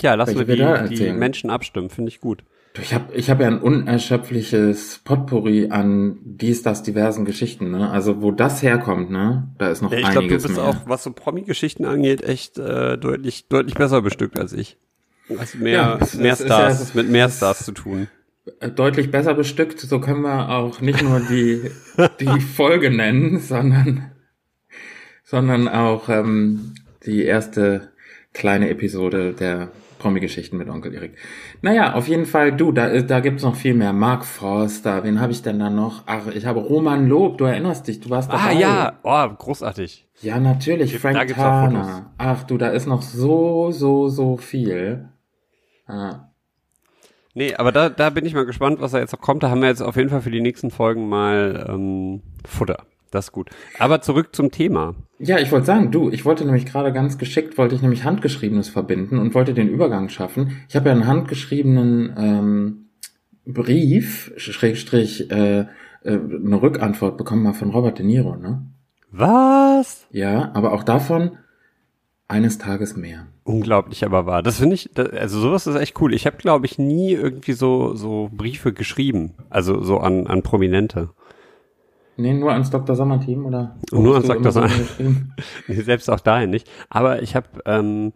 [0.00, 1.12] Ja, lass Welche wir wir da die, die?
[1.12, 2.44] Menschen abstimmen, finde ich gut.
[2.82, 7.90] Ich habe ich hab ja ein unerschöpfliches Potpourri an dies, das, diversen Geschichten, ne?
[7.90, 9.48] Also wo das herkommt, ne?
[9.58, 10.64] Da ist noch Ja, ich glaube, du einiges bist mehr.
[10.64, 14.76] auch, was so Promi-Geschichten angeht, echt äh, deutlich, deutlich besser bestückt als ich.
[15.38, 18.08] Hast mehr, Ja, es- mehr es Stars, es ist- mit mehr Stars zu tun.
[18.60, 19.80] Äh, deutlich besser bestückt.
[19.80, 21.70] So können wir auch nicht nur die,
[22.20, 24.12] die Folge nennen, sondern,
[25.24, 27.88] sondern auch ähm, die erste
[28.32, 31.16] kleine Episode der Promi-Geschichten mit Onkel Erik.
[31.62, 33.92] Naja, auf jeden Fall, du, da, da gibt's noch viel mehr.
[33.92, 36.02] Mark Forster, wen habe ich denn da noch?
[36.06, 38.42] Ach, ich habe Roman Lob, du erinnerst dich, du warst dabei.
[38.42, 40.06] Ah ja, oh, großartig.
[40.20, 41.62] Ja, natürlich, Gibt- Frank da.
[41.66, 42.14] Turner.
[42.18, 45.08] Ach du, da ist noch so, so, so viel.
[45.86, 46.30] Ah.
[47.34, 49.42] Nee, aber da, da bin ich mal gespannt, was da jetzt noch kommt.
[49.42, 52.84] Da haben wir jetzt auf jeden Fall für die nächsten Folgen mal ähm, Futter.
[53.10, 53.50] Das ist gut.
[53.78, 54.94] Aber zurück zum Thema.
[55.20, 58.68] Ja, ich wollte sagen, du, ich wollte nämlich gerade ganz geschickt, wollte ich nämlich Handgeschriebenes
[58.68, 60.58] verbinden und wollte den Übergang schaffen.
[60.68, 62.84] Ich habe ja einen handgeschriebenen ähm,
[63.44, 65.66] Brief, Schrägstrich, äh, äh,
[66.04, 68.62] eine Rückantwort bekommen mal von Robert De Niro, ne?
[69.10, 70.06] Was?
[70.12, 71.32] Ja, aber auch davon
[72.28, 73.26] eines Tages mehr.
[73.44, 74.42] Unglaublich aber wahr.
[74.42, 76.12] Das finde ich, da- also sowas ist echt cool.
[76.12, 79.32] Ich habe, glaube ich, nie irgendwie so, so Briefe geschrieben.
[79.48, 81.08] Also so an, an Prominente.
[82.18, 82.96] Nee, nur ans Dr.
[82.96, 83.76] Sommer-Team, oder?
[83.92, 84.50] Nur ans Dr.
[84.50, 84.68] Sommer-?
[85.68, 86.68] Nee, Selbst auch dahin nicht.
[86.90, 88.12] Aber ich habe ähm,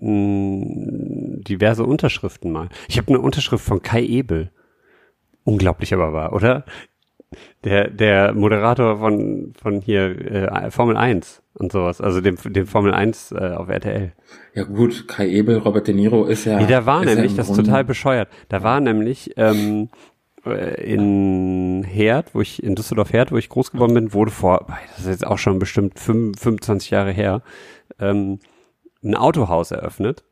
[0.00, 2.70] diverse Unterschriften mal.
[2.88, 4.50] Ich habe eine Unterschrift von Kai Ebel.
[5.44, 6.64] Unglaublich aber wahr, oder?
[7.64, 12.94] Der, der Moderator von, von hier äh, Formel 1 und sowas, also dem, dem Formel
[12.94, 14.12] 1 äh, auf RTL.
[14.54, 16.58] Ja gut, Kai Ebel, Robert De Niro ist ja...
[16.58, 18.28] Nee, da war ja nämlich, im das ist total bescheuert.
[18.48, 20.11] Da war nämlich ähm, äh,
[20.44, 25.00] in Herd, wo ich, in Düsseldorf Herd, wo ich groß geworden bin, wurde vor, das
[25.00, 27.42] ist jetzt auch schon bestimmt fünf- 25 Jahre her,
[28.00, 28.40] ähm,
[29.04, 30.24] ein Autohaus eröffnet.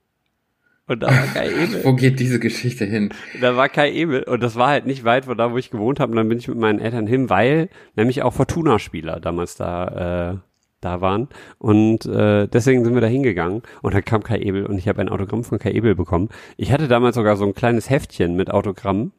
[0.87, 1.85] Und da war Kai Ebel.
[1.85, 3.11] Wo geht diese Geschichte hin?
[3.41, 6.01] Da war Kai Ebel und das war halt nicht weit von da, wo ich gewohnt
[6.01, 6.11] habe.
[6.11, 10.39] Und dann bin ich mit meinen Eltern hin, weil nämlich auch Fortuna-Spieler damals da äh,
[10.81, 11.29] da waren.
[11.59, 13.63] Und äh, deswegen sind wir da hingegangen.
[13.83, 16.29] Und dann kam Kai Ebel und ich habe ein Autogramm von Kai Ebel bekommen.
[16.57, 19.13] Ich hatte damals sogar so ein kleines Heftchen mit Autogrammen.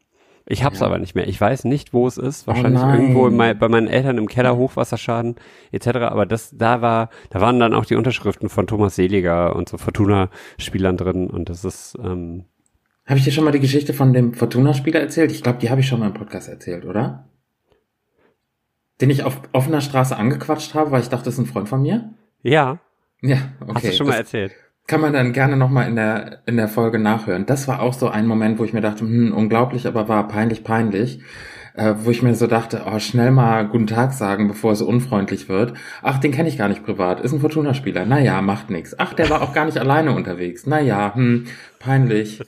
[0.46, 0.88] Ich hab's Ja.
[0.88, 1.28] aber nicht mehr.
[1.28, 2.48] Ich weiß nicht, wo es ist.
[2.48, 3.00] Wahrscheinlich nein.
[3.00, 5.36] irgendwo in mein, bei meinen Eltern im Keller, Hochwasserschaden
[5.72, 5.88] etc.
[6.00, 9.78] Aber das, da war, da waren dann auch die Unterschriften von Thomas Seliger und so
[9.78, 11.30] Fortuna-Spielern drin.
[11.30, 12.46] Und das ist ähm,
[13.06, 15.32] Habe ich dir schon mal die Geschichte von dem Fortuna-Spieler erzählt?
[15.32, 17.28] Ich glaube, die habe ich schon mal im Podcast erzählt, oder?
[19.00, 21.82] Den ich auf offener Straße angequatscht habe, weil ich dachte, das ist ein Freund von
[21.82, 22.14] mir?
[22.44, 22.80] ja,
[23.22, 23.72] Ja, okay.
[23.76, 24.52] hast du schon mal das erzählt.
[24.92, 27.46] Kann man dann gerne nochmal in der, in der Folge nachhören.
[27.46, 30.66] Das war auch so ein Moment, wo ich mir dachte, hm, unglaublich, aber war peinlich,
[30.66, 31.22] peinlich.
[31.76, 35.48] Äh, wo ich mir so dachte, oh, schnell mal guten Tag sagen, bevor es unfreundlich
[35.48, 35.76] wird.
[36.02, 37.22] Ach, den kenne ich gar nicht privat.
[37.22, 38.06] Ist ein Fortuna-Spieler.
[38.06, 38.94] Naja, macht nix.
[38.98, 40.68] Ach, der war auch gar nicht alleine unterwegs.
[40.68, 41.46] Naja, hm,
[41.80, 42.42] peinlich.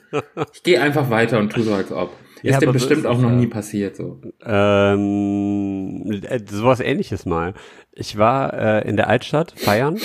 [0.52, 2.12] Ich gehe einfach weiter und tu so, als ob.
[2.42, 4.20] Ist Ja, dem bestimmt auch noch nie passiert, so.
[4.44, 7.54] Ähm, äh, sowas ähnliches mal.
[7.92, 9.96] Ich war äh, in der Altstadt feiern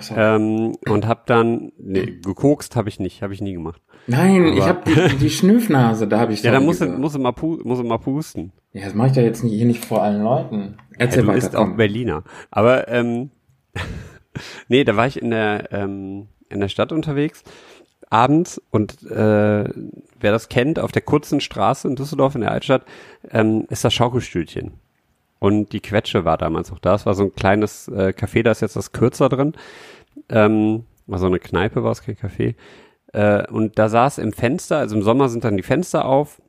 [0.00, 0.14] so.
[0.16, 3.80] ähm, und hab dann, nee, gekokst habe ich nicht, habe ich nie gemacht.
[4.06, 7.18] Nein, ich aber- habe die, die Schnüffnase, da habe ich Ja, dann sorry muss muss
[7.18, 8.52] mal pu muss mal pusten.
[8.72, 10.76] Ja, das mache ich doch jetzt nicht, hier nicht vor allen Leuten.
[10.92, 11.36] Ja, Erzähl du weiter.
[11.40, 11.68] bist auch.
[11.76, 12.24] Berliner.
[12.50, 13.30] Aber ähm,
[14.68, 17.42] nee, da war ich in der ähm, in der Stadt unterwegs
[18.08, 22.84] abends und äh, wer das kennt, auf der kurzen Straße in Düsseldorf in der Altstadt
[23.30, 24.74] ähm, ist das Schaukelstühlchen.
[25.38, 26.94] Und die Quetsche war damals auch da.
[26.94, 29.52] Es war so ein kleines äh, Café, da ist jetzt das kürzer drin.
[30.28, 32.54] Ähm, war so eine Kneipe, war es kein Café.
[33.12, 36.40] Äh, und da saß im Fenster, also im Sommer sind dann die Fenster auf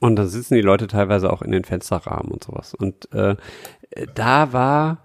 [0.00, 2.74] und da sitzen die Leute teilweise auch in den Fensterrahmen und sowas.
[2.74, 3.36] Und äh,
[4.14, 5.04] da war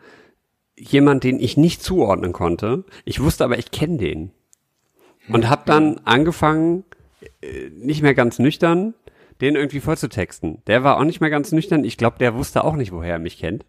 [0.77, 2.83] jemand, den ich nicht zuordnen konnte.
[3.05, 4.31] Ich wusste aber, ich kenne den.
[5.29, 6.83] Und habe dann angefangen,
[7.41, 8.95] äh, nicht mehr ganz nüchtern,
[9.41, 10.61] den irgendwie vollzutexten.
[10.67, 11.83] Der war auch nicht mehr ganz nüchtern.
[11.83, 13.65] Ich glaube, der wusste auch nicht, woher er mich kennt.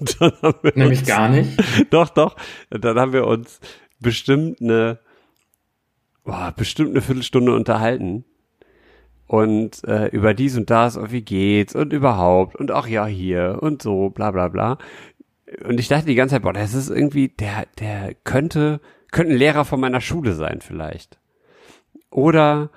[0.00, 1.58] Und dann haben wir Nämlich uns- gar nicht.
[1.90, 2.36] doch, doch.
[2.70, 3.60] Dann haben wir uns
[4.00, 5.00] bestimmt eine,
[6.24, 8.24] boah, bestimmt eine Viertelstunde unterhalten.
[9.26, 13.58] Und äh, über dies und das und wie geht's und überhaupt und ach ja hier
[13.60, 14.78] und so, bla bla bla.
[15.66, 19.38] Und ich dachte die ganze Zeit, boah, das ist irgendwie, der, der könnte, könnte ein
[19.38, 21.18] Lehrer von meiner Schule sein vielleicht.
[22.10, 22.70] Oder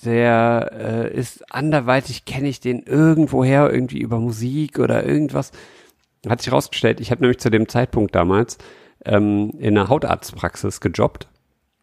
[0.00, 5.52] der äh, ist anderweitig, kenne ich den irgendwoher, irgendwie über Musik oder irgendwas.
[6.28, 8.58] Hat sich rausgestellt, ich habe nämlich zu dem Zeitpunkt damals
[9.04, 11.28] ähm, in einer Hautarztpraxis gejobbt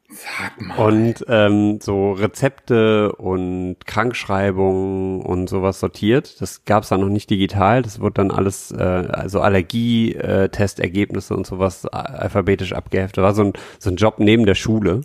[0.10, 0.78] Sag mal.
[0.88, 6.42] und ähm, so Rezepte und Krankschreibungen und sowas sortiert.
[6.42, 7.82] Das gab's dann noch nicht digital.
[7.82, 13.24] Das wurde dann alles, äh, also Allergie-Testergebnisse und sowas alphabetisch abgeheftet.
[13.24, 15.02] War so ein, so ein Job neben der Schule.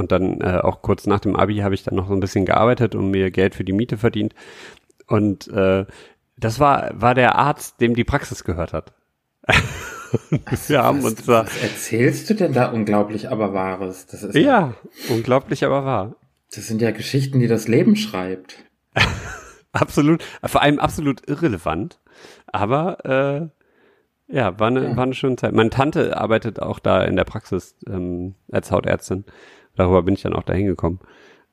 [0.00, 2.46] Und dann äh, auch kurz nach dem Abi habe ich dann noch so ein bisschen
[2.46, 4.34] gearbeitet und mir Geld für die Miete verdient.
[5.06, 5.84] Und äh,
[6.38, 8.94] das war, war der Arzt, dem die Praxis gehört hat.
[10.68, 11.44] wir haben was, uns da.
[11.44, 14.06] was erzählst du denn da unglaublich aber Wahres?
[14.06, 14.74] Das ist Ja,
[15.10, 16.14] unglaublich, aber wahr.
[16.54, 18.56] Das sind ja Geschichten, die das Leben schreibt.
[19.72, 22.00] Absolut, vor allem absolut irrelevant.
[22.46, 24.96] Aber äh, ja, war eine, Ja.
[24.96, 25.52] war eine schöne Zeit.
[25.52, 29.24] Meine Tante arbeitet auch da in der Praxis ähm, als Hautärztin.
[29.76, 31.00] Darüber bin ich dann auch dahin gekommen.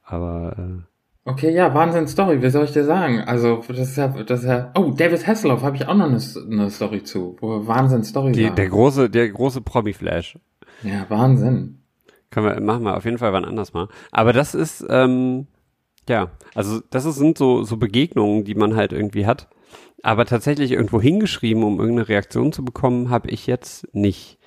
[0.04, 0.82] Aber äh,
[1.28, 3.20] Okay, ja, Wahnsinn Story, wie soll ich dir sagen?
[3.20, 6.22] Also, das ist ja, das ist ja, oh, David Hasselhoff habe ich auch noch eine,
[6.50, 8.56] eine Story zu, wo Wahnsinn Story die, war.
[8.56, 10.40] der große, der große Promi-Flash.
[10.84, 11.82] Ja, Wahnsinn.
[12.30, 13.90] Können wir, machen wir auf jeden Fall wann anders mal.
[14.12, 15.48] Aber das ist, ähm,
[16.08, 19.50] ja, also das ist, sind so, so Begegnungen, die man halt irgendwie hat.
[20.04, 24.40] Aber tatsächlich irgendwo hingeschrieben, um irgendeine Reaktion zu bekommen, habe ich jetzt nicht.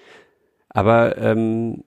[0.70, 1.84] Aber ähm,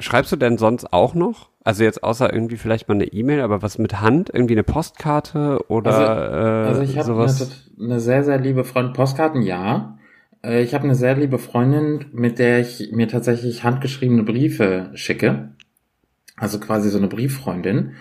[0.00, 1.50] schreibst du denn sonst auch noch?
[1.62, 4.30] Also jetzt außer irgendwie vielleicht mal eine E-Mail, aber was mit Hand?
[4.32, 7.36] Irgendwie eine Postkarte oder äh, Also ich habe eine,
[7.78, 9.98] eine sehr, sehr liebe Freundin, Postkarten, ja.
[10.42, 15.50] Äh, Ich habe eine sehr liebe Freundin, mit der ich mir tatsächlich handgeschriebene Briefe schicke.
[16.36, 17.92] Also quasi so eine Brieffreundin.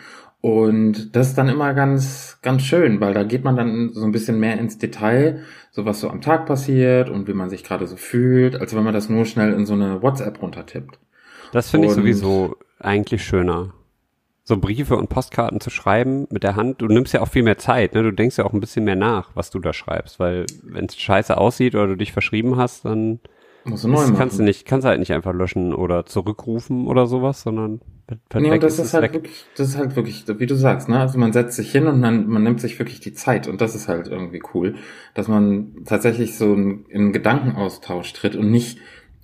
[0.41, 4.13] Und das ist dann immer ganz, ganz schön, weil da geht man dann so ein
[4.13, 7.87] bisschen mehr ins Detail, so was so am Tag passiert und wie man sich gerade
[7.87, 10.97] so fühlt, als wenn man das nur schnell in so eine WhatsApp runtertippt.
[11.51, 13.73] Das finde ich sowieso eigentlich schöner.
[14.43, 16.81] So Briefe und Postkarten zu schreiben mit der Hand.
[16.81, 18.01] Du nimmst ja auch viel mehr Zeit, ne?
[18.03, 20.97] Du denkst ja auch ein bisschen mehr nach, was du da schreibst, weil wenn es
[20.97, 23.19] scheiße aussieht oder du dich verschrieben hast, dann
[23.63, 24.15] Musst du neu machen.
[24.17, 27.81] kannst du nicht, kannst du halt nicht einfach löschen oder zurückrufen oder sowas, sondern
[28.29, 29.13] per Nee, und das ist ist halt weg.
[29.13, 30.99] wirklich, das ist halt wirklich, wie du sagst, ne?
[30.99, 33.75] Also man setzt sich hin und man, man nimmt sich wirklich die Zeit und das
[33.75, 34.75] ist halt irgendwie cool,
[35.13, 38.79] dass man tatsächlich so in, in Gedankenaustausch tritt und nicht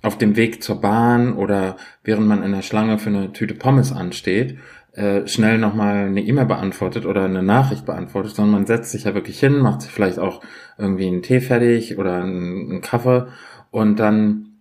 [0.06, 3.92] auf dem Weg zur Bahn oder während man in der Schlange für eine Tüte Pommes
[3.92, 4.58] ansteht,
[4.92, 9.14] äh, schnell nochmal eine E-Mail beantwortet oder eine Nachricht beantwortet, sondern man setzt sich ja
[9.14, 10.40] wirklich hin, macht sich vielleicht auch
[10.78, 13.26] irgendwie einen Tee fertig oder einen, Kaffee
[13.70, 14.60] und dann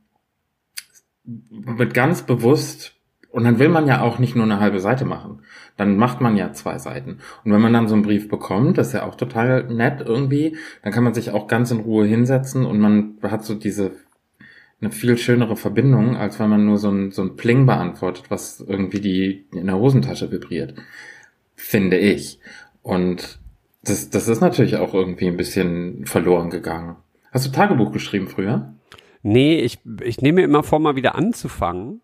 [1.23, 2.95] mit ganz bewusst
[3.31, 5.41] und dann will man ja auch nicht nur eine halbe Seite machen.
[5.77, 7.17] Dann macht man ja zwei Seiten.
[7.43, 10.57] Und wenn man dann so einen Brief bekommt, das ist ja auch total nett irgendwie,
[10.83, 13.91] dann kann man sich auch ganz in Ruhe hinsetzen und man hat so diese
[14.81, 18.59] eine viel schönere Verbindung, als wenn man nur so ein, so ein Pling beantwortet, was
[18.59, 20.75] irgendwie die in der Hosentasche vibriert.
[21.55, 22.39] Finde ich.
[22.81, 23.39] Und
[23.83, 26.97] das, das ist natürlich auch irgendwie ein bisschen verloren gegangen.
[27.31, 28.73] Hast du Tagebuch geschrieben früher?
[29.23, 32.01] Nee, ich, ich nehme mir immer vor, mal wieder anzufangen.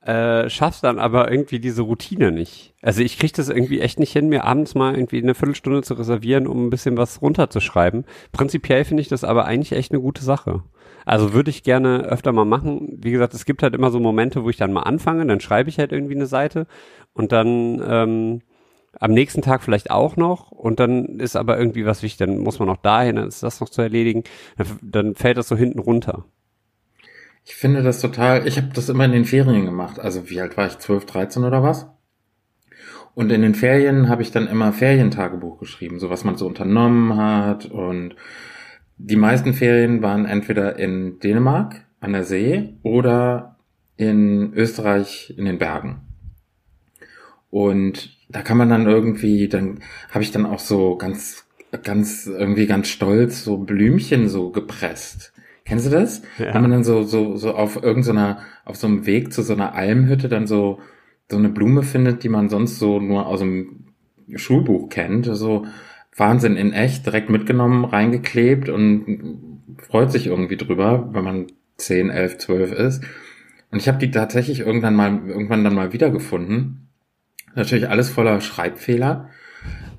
[0.00, 2.74] Äh, schaff's dann aber irgendwie diese Routine nicht.
[2.82, 5.94] Also ich kriege das irgendwie echt nicht hin, mir abends mal irgendwie eine Viertelstunde zu
[5.94, 8.04] reservieren, um ein bisschen was runterzuschreiben.
[8.32, 10.64] Prinzipiell finde ich das aber eigentlich echt eine gute Sache.
[11.04, 12.98] Also würde ich gerne öfter mal machen.
[13.00, 15.68] Wie gesagt, es gibt halt immer so Momente, wo ich dann mal anfange, dann schreibe
[15.68, 16.66] ich halt irgendwie eine Seite
[17.12, 18.42] und dann ähm,
[19.00, 22.58] am nächsten Tag vielleicht auch noch und dann ist aber irgendwie was wichtig, dann muss
[22.58, 24.24] man noch dahin, dann ist das noch zu erledigen,
[24.56, 26.24] dann, dann fällt das so hinten runter.
[27.44, 29.98] Ich finde das total, ich habe das immer in den Ferien gemacht.
[29.98, 30.78] Also wie alt war ich?
[30.78, 31.88] 12, 13 oder was?
[33.14, 37.16] Und in den Ferien habe ich dann immer Ferientagebuch geschrieben, so was man so unternommen
[37.16, 37.66] hat.
[37.66, 38.14] Und
[38.98, 43.56] die meisten Ferien waren entweder in Dänemark an der See oder
[43.96, 46.02] in Österreich in den Bergen.
[47.50, 51.44] Und da kann man dann irgendwie, dann habe ich dann auch so ganz,
[51.82, 55.32] ganz, irgendwie ganz stolz so Blümchen so gepresst.
[55.64, 56.22] Kennst du das?
[56.38, 56.54] Ja.
[56.54, 59.74] Wenn man dann so, so, so auf irgendeiner, auf so einem Weg zu so einer
[59.74, 60.80] Almhütte dann so,
[61.30, 63.92] so eine Blume findet, die man sonst so nur aus dem
[64.34, 65.26] Schulbuch kennt.
[65.26, 65.66] So
[66.16, 71.46] Wahnsinn in echt, direkt mitgenommen, reingeklebt und freut sich irgendwie drüber, wenn man
[71.78, 73.04] 10, 11, 12 ist.
[73.70, 76.88] Und ich habe die tatsächlich irgendwann mal, irgendwann dann mal wiedergefunden.
[77.54, 79.30] Natürlich alles voller Schreibfehler.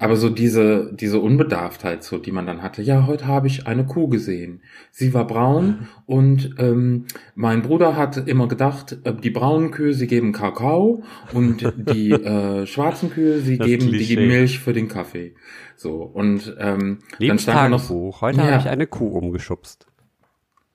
[0.04, 2.82] Aber so diese, diese Unbedarftheit, so, die man dann hatte.
[2.82, 4.62] Ja, heute habe ich eine Kuh gesehen.
[4.92, 10.08] Sie war braun und ähm, mein Bruder hat immer gedacht, äh, die braunen Kühe, sie
[10.08, 14.28] geben Kakao und die äh, schwarzen Kühe, sie Das geben die Klischee.
[14.28, 15.36] Milch für den Kaffee.
[15.76, 17.90] So, und ähm, dann stand noch.
[18.22, 18.48] Heute Ja.
[18.52, 19.88] habe ich eine Kuh umgeschubst.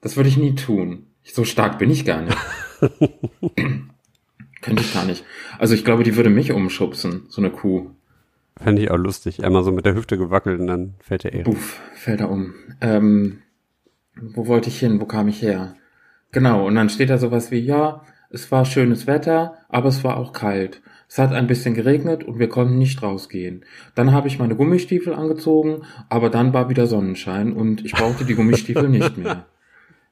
[0.00, 1.04] das würde ich nie tun.
[1.22, 2.36] So stark bin ich gar nicht.
[4.62, 5.24] Könnte ich gar nicht.
[5.58, 7.90] Also ich glaube, die würde mich umschubsen, so eine Kuh.
[8.62, 9.44] Fände ich auch lustig.
[9.44, 11.44] Einmal so mit der Hüfte gewackelt und dann fällt der Ehre.
[11.44, 12.54] Buff, fällt er um.
[12.80, 13.42] Ähm,
[14.20, 15.00] wo wollte ich hin?
[15.00, 15.74] Wo kam ich her?
[16.32, 20.16] Genau, und dann steht da sowas wie, ja, es war schönes Wetter, aber es war
[20.16, 20.82] auch kalt.
[21.08, 23.64] Es hat ein bisschen geregnet und wir konnten nicht rausgehen.
[23.94, 28.34] Dann habe ich meine Gummistiefel angezogen, aber dann war wieder Sonnenschein und ich brauchte die
[28.34, 29.46] Gummistiefel nicht mehr.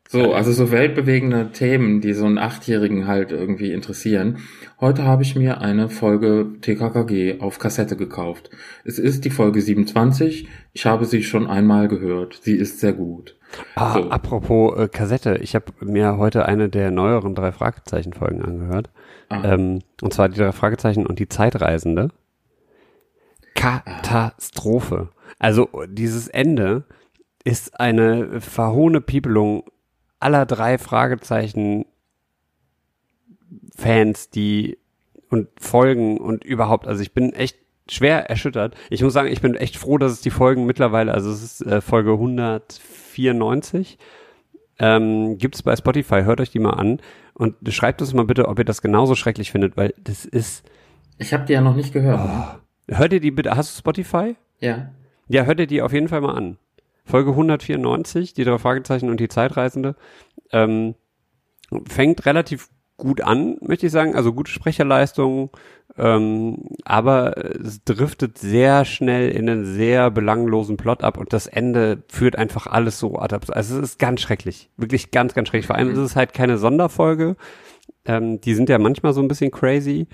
[0.08, 4.38] So, also so weltbewegende Themen, die so einen Achtjährigen halt irgendwie interessieren.
[4.80, 8.50] Heute habe ich mir eine Folge TKKG auf Kassette gekauft.
[8.84, 10.48] Es ist die Folge 27.
[10.72, 12.38] Ich habe sie schon einmal gehört.
[12.42, 13.36] Sie ist sehr gut.
[13.74, 14.10] Ah, So.
[14.10, 15.38] apropos äh, Kassette.
[15.42, 18.90] Ich habe mir heute eine der neueren drei Fragezeichen-Folgen angehört.
[19.28, 19.54] Ah.
[19.54, 22.10] Ähm, und zwar die drei Fragezeichen und die Zeitreisende.
[23.54, 25.08] Katastrophe.
[25.38, 26.84] Also dieses Ende
[27.44, 29.64] ist eine verhohne Piepelung
[30.26, 31.86] aller drei Fragezeichen
[33.76, 34.76] Fans, die
[35.30, 36.88] und Folgen und überhaupt.
[36.88, 37.56] Also ich bin echt
[37.88, 38.74] schwer erschüttert.
[38.90, 41.60] Ich muss sagen, ich bin echt froh, dass es die Folgen mittlerweile, also es ist
[41.60, 43.98] äh, Folge 194,
[44.80, 46.22] ähm, gibt es bei Spotify.
[46.24, 46.98] Hört euch die mal an
[47.34, 50.68] und schreibt uns mal bitte, ob ihr das genauso schrecklich findet, weil das ist.
[51.18, 52.18] Ich habe die ja noch nicht gehört.
[52.18, 52.96] ne?
[52.96, 53.56] Hört ihr die bitte?
[53.56, 54.34] Hast du Spotify?
[54.58, 54.90] Ja.
[55.28, 56.58] Ja, hört ihr die auf jeden Fall mal an.
[57.06, 59.94] Folge 194, die drei Fragezeichen und die Zeitreisende,
[60.52, 60.94] ähm,
[61.88, 64.16] fängt relativ gut an, möchte ich sagen.
[64.16, 65.50] Also gute Sprecherleistung,
[65.96, 72.02] ähm, aber es driftet sehr schnell in einen sehr belanglosen Plot ab und das Ende
[72.08, 73.58] führt einfach alles so ad absurdum.
[73.58, 75.66] Also es ist ganz schrecklich, wirklich ganz, ganz schrecklich.
[75.66, 77.36] Vor allem ist es halt keine Sonderfolge.
[78.04, 80.06] Ähm, die sind ja manchmal so ein bisschen crazy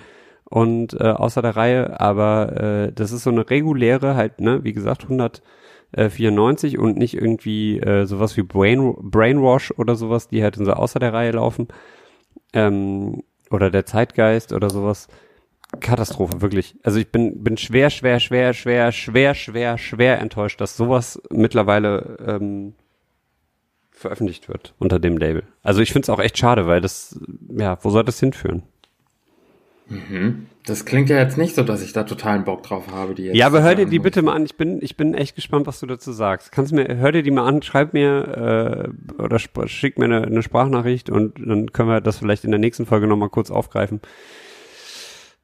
[0.44, 4.72] und äh, außer der Reihe, aber äh, das ist so eine reguläre halt, ne, wie
[4.72, 5.08] gesagt,
[5.92, 10.98] 194 und nicht irgendwie äh, sowas wie Brain, Brainwash oder sowas, die halt so außer
[10.98, 11.68] der Reihe laufen.
[12.52, 15.08] Ähm, oder der Zeitgeist oder sowas.
[15.80, 16.76] Katastrophe, wirklich.
[16.82, 22.18] Also ich bin, bin schwer, schwer, schwer, schwer, schwer, schwer, schwer enttäuscht, dass sowas mittlerweile
[22.26, 22.74] ähm,
[23.90, 25.44] veröffentlicht wird unter dem Label.
[25.62, 27.18] Also ich finde es auch echt schade, weil das,
[27.56, 28.64] ja, wo soll das hinführen?
[30.64, 33.36] Das klingt ja jetzt nicht so, dass ich da totalen Bock drauf habe, die jetzt
[33.36, 34.44] Ja, aber hör dir die bitte mal an.
[34.44, 36.52] Ich bin, ich bin echt gespannt, was du dazu sagst.
[36.52, 40.42] Kannst mir, hör dir die mal an, schreib mir äh, oder schick mir eine, eine
[40.42, 44.00] Sprachnachricht und dann können wir das vielleicht in der nächsten Folge nochmal kurz aufgreifen.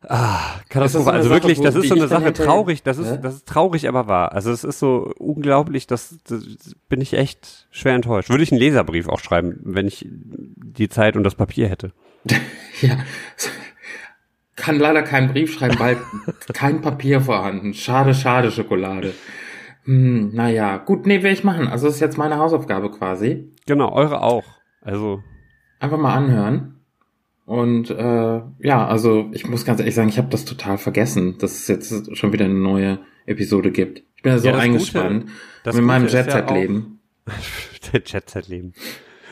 [0.06, 1.04] Ah, Katastrophe.
[1.06, 2.84] so also Sache, wirklich, das ist so eine Sache hinterher- traurig.
[2.84, 3.18] Das ist, Hä?
[3.20, 4.32] das ist traurig, aber wahr.
[4.32, 6.44] Also es ist so unglaublich, das, das
[6.88, 8.30] bin ich echt schwer enttäuscht.
[8.30, 11.92] Würde ich einen Leserbrief auch schreiben, wenn ich die Zeit und das Papier hätte.
[12.80, 12.96] Ja.
[14.58, 15.96] Kann leider keinen Brief schreiben, weil
[16.52, 17.74] kein Papier vorhanden.
[17.74, 19.14] Schade, schade, Schokolade.
[19.84, 21.68] Hm, naja, gut, nee, will ich machen.
[21.68, 23.52] Also das ist jetzt meine Hausaufgabe quasi.
[23.66, 24.44] Genau, eure auch.
[24.82, 25.22] Also
[25.80, 26.74] Einfach mal anhören.
[27.46, 31.52] Und äh, ja, also ich muss ganz ehrlich sagen, ich habe das total vergessen, dass
[31.52, 34.02] es jetzt schon wieder eine neue Episode gibt.
[34.16, 35.32] Ich bin ja so Ja, das eingespannt Gute-
[35.64, 37.00] das mit meinem ist ja Jet-Set-Leben.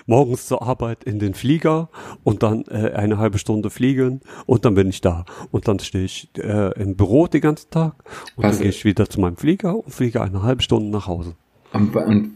[0.07, 1.89] Morgens zur Arbeit in den Flieger
[2.25, 5.25] und dann äh, eine halbe Stunde fliegen und dann bin ich da.
[5.51, 7.95] Und dann stehe ich äh, im Büro den ganzen Tag
[8.37, 11.07] und Was- dann gehe ich wieder zu meinem Flieger und fliege eine halbe Stunde nach
[11.07, 11.35] Hause.
[11.73, 12.33] Und, und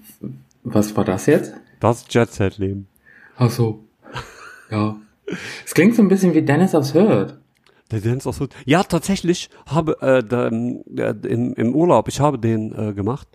[0.64, 1.54] was war das jetzt?
[1.78, 2.88] Das Jet-Set-Leben.
[3.36, 3.84] Ach so.
[4.70, 4.96] Ja.
[5.64, 7.38] Es klingt so ein bisschen wie Dennis aufs Hört.
[7.90, 8.46] Der Dance auch so.
[8.66, 13.26] Ja, tatsächlich habe äh, da, äh, im, im Urlaub, ich habe den äh, gemacht.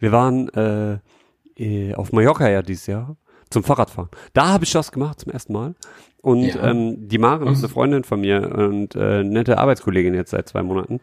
[0.00, 0.98] Wir waren äh,
[1.56, 3.16] äh, auf Mallorca ja dieses Jahr
[3.52, 4.10] zum Fahrradfahren.
[4.32, 5.74] Da habe ich das gemacht zum ersten Mal.
[6.20, 6.70] Und Ja.
[6.70, 10.62] ähm, die Maren ist eine Freundin von mir und äh, nette Arbeitskollegin jetzt seit zwei
[10.62, 11.00] Monaten.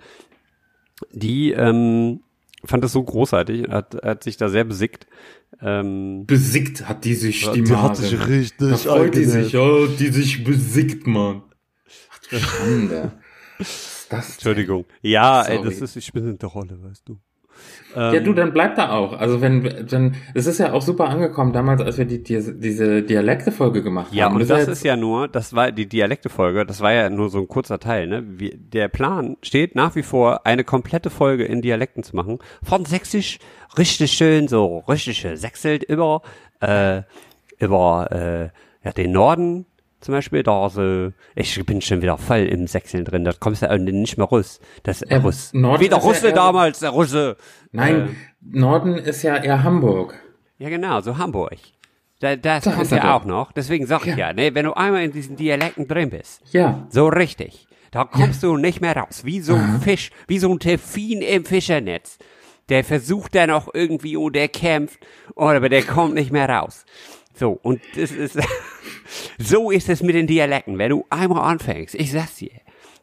[1.12, 2.22] Die ähm,
[2.66, 5.08] fand das so großartig, hat, hat sich da sehr besickt.
[5.62, 9.88] Ähm, Besickt hat die sich die, Die hat sich richtig Da freut die sich, oh,
[9.88, 11.44] die sich besickt, Mann.
[12.12, 13.12] Ach du Schande.
[13.58, 14.30] Was ist das?
[14.36, 14.86] Entschuldigung.
[15.02, 17.20] Ja, ey, das ist, ich bin in der Rolle, weißt du.
[17.96, 19.14] Ja, du, dann bleib da auch.
[19.14, 23.02] Also wenn, dann, es ist ja auch super angekommen damals, als wir die, die diese
[23.02, 24.36] Dialekte-Folge gemacht Ja, haben.
[24.36, 27.48] und das ist ja nur, das war die Dialekte-Folge, das war ja nur so ein
[27.48, 28.24] kurzer Teil, ne?
[28.28, 32.38] Wie, der Plan steht nach wie vor, eine komplette Folge in Dialekten zu machen.
[32.64, 33.40] Von Sächsisch,
[33.78, 36.22] richtig schön, so richtig schön sächselt über,
[36.60, 37.02] äh,
[37.60, 39.66] über, äh, ja, den Norden
[40.02, 43.66] zum Beispiel, da so, ich bin schon wieder voll im Sächseln drin, da kommst du
[43.68, 44.60] ja nicht mehr raus.
[44.84, 45.52] Das ist Ja, Russ.
[45.54, 47.38] Norden Wie der ja Russe eher- damals, der Russe.
[47.72, 50.20] Nein, Äh, Norden ist ja eher Hamburg.
[50.58, 51.58] Ja, genau, so Hamburg.
[52.22, 53.52] Da, das Da kommt ja auch noch.
[53.54, 54.28] Deswegen sag ich Ja.
[54.30, 56.86] ja, ne, wenn du einmal in diesen Dialekten drin bist, Ja.
[56.90, 59.22] so richtig, da kommst du nicht mehr raus.
[59.24, 62.18] Wie so ein Fisch, wie so ein Delfin im Fischernetz.
[62.68, 65.00] Der versucht dann auch irgendwie und der kämpft,
[65.36, 66.86] oh, aber der kommt nicht mehr raus.
[67.40, 68.38] So, und das ist,
[69.40, 70.78] so ist es mit den Dialekten.
[70.78, 72.52] Wenn du einmal anfängst, ich sag's dir.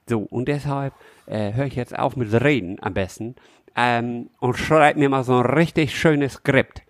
[0.07, 0.93] So, und deshalb
[1.25, 3.35] äh, höre ich jetzt auf mit Reden am besten
[3.75, 6.83] ähm, und schreib mir mal so ein richtig schönes Skript.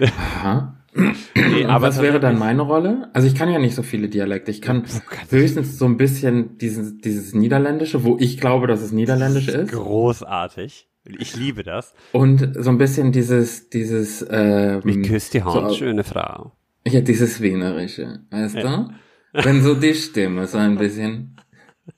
[0.00, 0.76] Aha.
[1.34, 3.10] Nee, Und was wäre dann meine Rolle?
[3.12, 4.50] Also ich kann ja nicht so viele Dialekte.
[4.50, 4.84] Ich kann
[5.28, 9.72] höchstens so ein bisschen dieses, dieses Niederländische, wo ich glaube, dass es Niederländisch ist.
[9.72, 10.88] Großartig.
[11.18, 11.94] Ich liebe das.
[12.12, 16.52] Und so ein bisschen dieses, dieses, ähm, Ich küsse die Hand, so, schöne Frau.
[16.86, 18.88] ja, dieses Wienerische, weißt du?
[19.32, 21.36] Wenn so die Stimme so ein bisschen,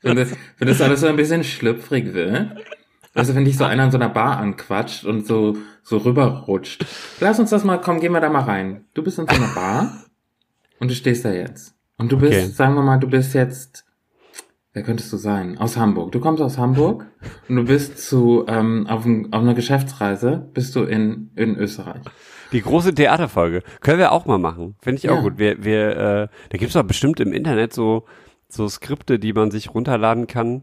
[0.03, 2.57] wenn das, wenn das alles so ein bisschen schlüpfrig wird.
[3.15, 6.85] Also wenn dich so einer in so einer Bar anquatscht und so, so rüberrutscht.
[7.21, 8.85] Lass uns das mal, komm, gehen wir da mal rein.
[8.95, 10.05] Du bist in so einer Bar
[10.79, 11.75] und du stehst da jetzt.
[11.97, 12.47] Und du bist, Okay.
[12.53, 13.85] sagen wir mal, du bist jetzt,
[14.79, 15.59] wer könntest du sein?
[15.59, 16.13] Aus Hamburg.
[16.13, 17.07] Du kommst aus Hamburg
[17.49, 22.01] und du bist zu, ähm, auf, ein, auf einer Geschäftsreise, bist du in, in Österreich.
[22.53, 23.65] Die große Theaterfolge.
[23.81, 24.77] Können wir auch mal machen.
[24.81, 25.21] Finde ich auch Ja.
[25.23, 25.37] gut.
[25.39, 28.05] Wir, wir, äh, da gibt's doch bestimmt im Internet so
[28.49, 30.63] so Skripte, die man sich runterladen kann.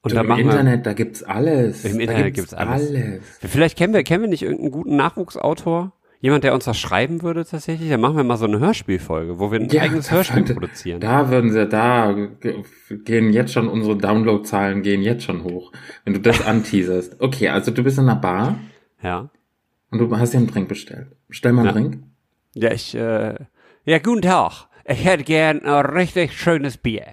[0.00, 1.84] Und Du, da Im wir, Internet, da gibt's alles.
[1.84, 2.88] Im da Internet gibt's alles.
[2.88, 3.20] alles.
[3.40, 5.92] vielleicht kennen wir, kennen wir nicht irgendeinen guten Nachwuchsautor?
[6.20, 7.88] Jemand, der uns was schreiben würde tatsächlich?
[7.90, 11.00] Dann machen wir mal so eine Hörspielfolge, wo wir ein eigenes da Hörspiel könnte- produzieren.
[11.00, 12.64] Da würden sie, da ge-
[13.04, 15.70] gehen jetzt schon unsere Downloadzahlen gehen jetzt schon hoch,
[16.04, 17.20] wenn du das anteaserst.
[17.20, 18.58] Okay, also du bist in einer Bar
[19.00, 19.30] Ja.
[19.92, 21.06] und du hast dir einen Drink bestellt.
[21.28, 21.72] Bestell mal einen Ja.
[21.72, 22.02] Drink.
[22.54, 23.34] Ja, ich, äh,
[23.84, 24.66] ja, guten Tag.
[24.86, 27.04] Ich hätte gern ein richtig schönes Bier.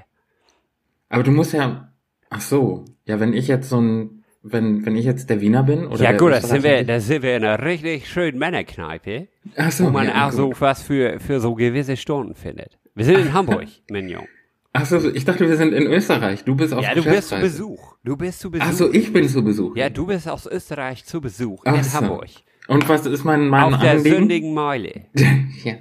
[1.09, 1.91] Aber du musst ja,
[2.31, 4.14] ach so, ja, wenn ich jetzt so ein,
[4.47, 6.99] wenn, wenn ich jetzt der Wiener bin oder ja der gut, da sind wir, da
[6.99, 9.27] sind wir in einer richtig schönen Männerkneipe,
[9.57, 10.61] ach so, wo man ja, auch so gut.
[10.61, 12.77] was für, für so gewisse Stunden findet.
[12.93, 14.27] Wir sind in Hamburg, Mignon.
[14.73, 16.43] Ach so, ich dachte, wir sind in Österreich.
[16.43, 17.39] Du bist auf Ja, du bist zu.
[17.39, 17.95] Besuch.
[18.03, 18.65] Du bist zu Besuch.
[18.67, 19.75] Ach so, ich bin zu Besuch.
[19.75, 22.01] Ja, du bist aus Österreich zu Besuch Ach in so.
[22.01, 22.29] Hamburg.
[22.67, 24.15] Und was ist mein, mein Auf der Anliegen?
[24.17, 25.05] sündigen Meile.
[25.63, 25.75] ja.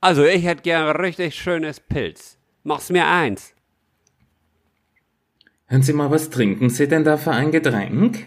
[0.00, 2.38] Also, ich hätte gern ein richtig schönes Pilz.
[2.62, 3.54] Mach's mir eins.
[5.70, 8.26] Hören Sie mal, was trinken Sie denn da für ein Getränk?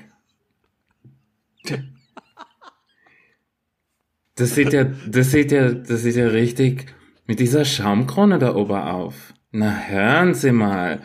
[4.36, 6.86] Das sieht ja, das sieht ja, das sieht ja richtig
[7.28, 9.34] mit dieser Schaumkrone da oben auf.
[9.52, 11.02] Na, hören Sie mal.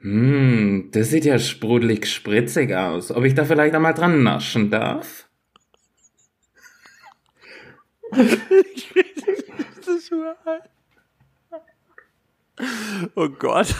[0.00, 3.10] Hm, das sieht ja sprudelig spritzig aus.
[3.10, 5.30] Ob ich da vielleicht einmal dran naschen darf?
[13.14, 13.74] Oh Gott.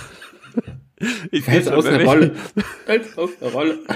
[1.30, 2.34] Ich weiß aus wenn Rolle.
[2.84, 3.78] Fällt's aus der Rolle.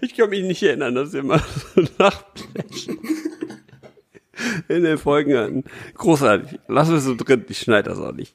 [0.00, 1.40] Ich kann mich nicht erinnern, dass wir mal
[1.74, 2.98] so Nachflaschen
[4.68, 5.64] in den Folgen hatten.
[5.94, 6.58] Großartig.
[6.66, 7.44] Lass es so drin.
[7.48, 8.34] Ich schneide das auch nicht.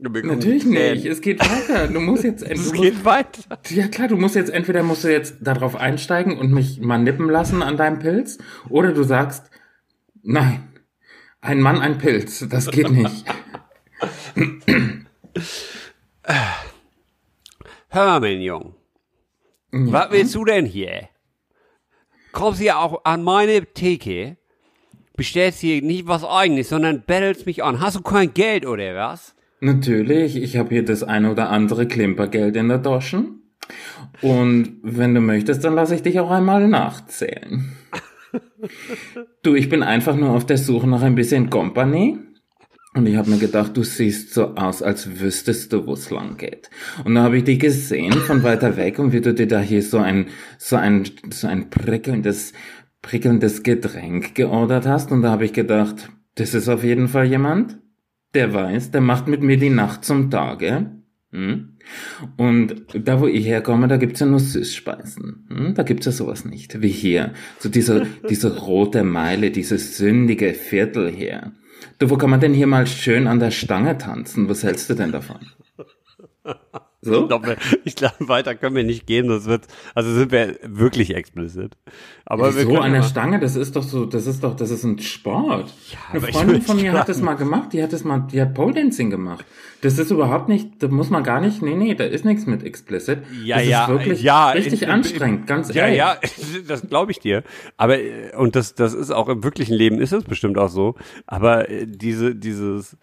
[0.00, 1.06] Natürlich nicht.
[1.06, 1.88] Es geht weiter.
[1.88, 3.42] Du musst jetzt, Es du musst, geht weiter.
[3.70, 7.28] ja klar, du musst jetzt, entweder musst du jetzt darauf einsteigen und mich mal nippen
[7.28, 9.50] lassen an deinem Pilz, oder du sagst,
[10.22, 10.67] nein,
[11.40, 13.24] ein Mann, ein Pilz, das geht nicht.
[17.88, 18.74] Hör mal, mein Jung.
[19.70, 21.08] Was willst du denn hier?
[22.32, 24.36] Kommst hier auch an meine Theke,
[25.16, 27.80] bestellst hier nicht was eigenes, sondern bettelst mich an.
[27.80, 29.34] Hast du kein Geld oder was?
[29.60, 33.24] Natürlich, ich habe hier das eine oder andere Klimpergeld in der Tasche.
[34.22, 37.76] Und wenn du möchtest, dann lasse ich dich auch einmal nachzählen.
[39.42, 42.18] Du, ich bin einfach nur auf der Suche nach ein bisschen Company.
[42.94, 46.36] Und ich habe mir gedacht, du siehst so aus, als wüsstest du, wo es lang
[46.36, 46.70] geht.
[47.04, 49.82] Und da habe ich dich gesehen von weiter weg und wie du dir da hier
[49.82, 50.26] so ein,
[50.58, 52.54] so ein, so ein prickelndes,
[53.02, 55.12] prickelndes Getränk geordert hast.
[55.12, 57.78] Und da habe ich gedacht, das ist auf jeden Fall jemand,
[58.34, 60.90] der weiß, der macht mit mir die Nacht zum Tage.
[61.30, 61.77] Hm?
[62.36, 65.46] Und da, wo ich herkomme, da gibt's ja nur Süßspeisen.
[65.48, 65.74] Hm?
[65.74, 67.32] Da gibt's ja sowas nicht, wie hier.
[67.58, 71.52] So diese, diese rote Meile, dieses sündige Viertel hier.
[71.98, 74.48] Du, wo kann man denn hier mal schön an der Stange tanzen?
[74.48, 75.38] Was hältst du denn davon?
[77.00, 77.22] So?
[77.22, 81.14] Ich glaube, ich glaube, weiter können wir nicht gehen, das wird, also sind wir wirklich
[81.14, 81.76] explicit.
[82.24, 84.82] Aber wir so an der Stange, das ist doch so, das ist doch, das ist
[84.82, 85.72] ein Sport.
[86.10, 88.40] Eine aber ich Freundin von mir hat das mal gemacht, die hat das mal, die
[88.42, 89.44] hat Pole Dancing gemacht.
[89.80, 92.64] Das ist überhaupt nicht, da muss man gar nicht, nee, nee, da ist nichts mit
[92.64, 93.20] explicit.
[93.44, 95.98] Ja, das ja, ist wirklich ja, richtig in- in- anstrengend, ganz Ja, ehrlich.
[95.98, 96.16] ja,
[96.66, 97.44] das glaube ich dir.
[97.76, 100.96] Aber äh, und das das ist auch im wirklichen Leben ist es bestimmt auch so.
[101.28, 102.96] Aber äh, diese dieses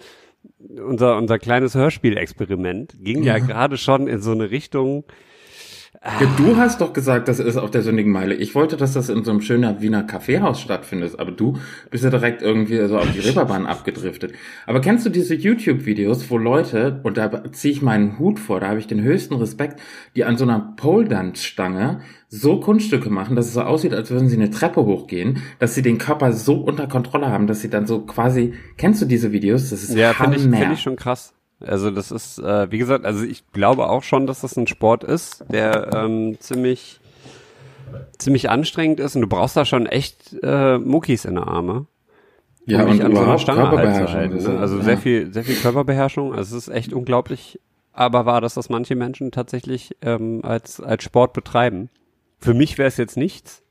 [0.69, 5.03] unser unser kleines Hörspielexperiment ging ja, gerade schon in so eine Richtung.
[6.03, 8.35] Ja, du hast doch gesagt, das ist auf der sündigen Meile.
[8.35, 11.57] Ich wollte, dass das in so einem schönen Wiener Kaffeehaus stattfindet, aber du
[11.91, 14.33] bist ja direkt irgendwie so auf die Reeperbahn abgedriftet.
[14.65, 18.67] Aber kennst du diese YouTube-Videos, wo Leute, und da ziehe ich meinen Hut vor, da
[18.69, 19.79] habe ich den höchsten Respekt,
[20.15, 24.35] die an so einer Pole-Dance-Stange so Kunststücke machen, dass es so aussieht, als würden sie
[24.35, 28.01] eine Treppe hochgehen, dass sie den Körper so unter Kontrolle haben, dass sie dann so
[28.01, 29.69] quasi, kennst du diese Videos?
[29.69, 31.33] Das ist Ja, finde ich finde ich schon krass.
[31.65, 35.03] Also das ist äh, wie gesagt, also ich glaube auch schon, dass das ein Sport
[35.03, 36.99] ist, der ähm, ziemlich
[38.17, 41.87] ziemlich anstrengend ist und du brauchst da schon echt äh, Muckis in der Arme.
[42.65, 44.37] ja, um und an so einer Stange halt zu halten.
[44.37, 44.59] Ne?
[44.59, 44.83] Also ja.
[44.83, 46.33] sehr viel, sehr viel Körperbeherrschung.
[46.33, 47.59] Also es ist echt unglaublich,
[47.93, 51.89] aber war, dass das manche Menschen tatsächlich ähm, als als Sport betreiben.
[52.39, 53.63] Für mich wäre es jetzt nichts.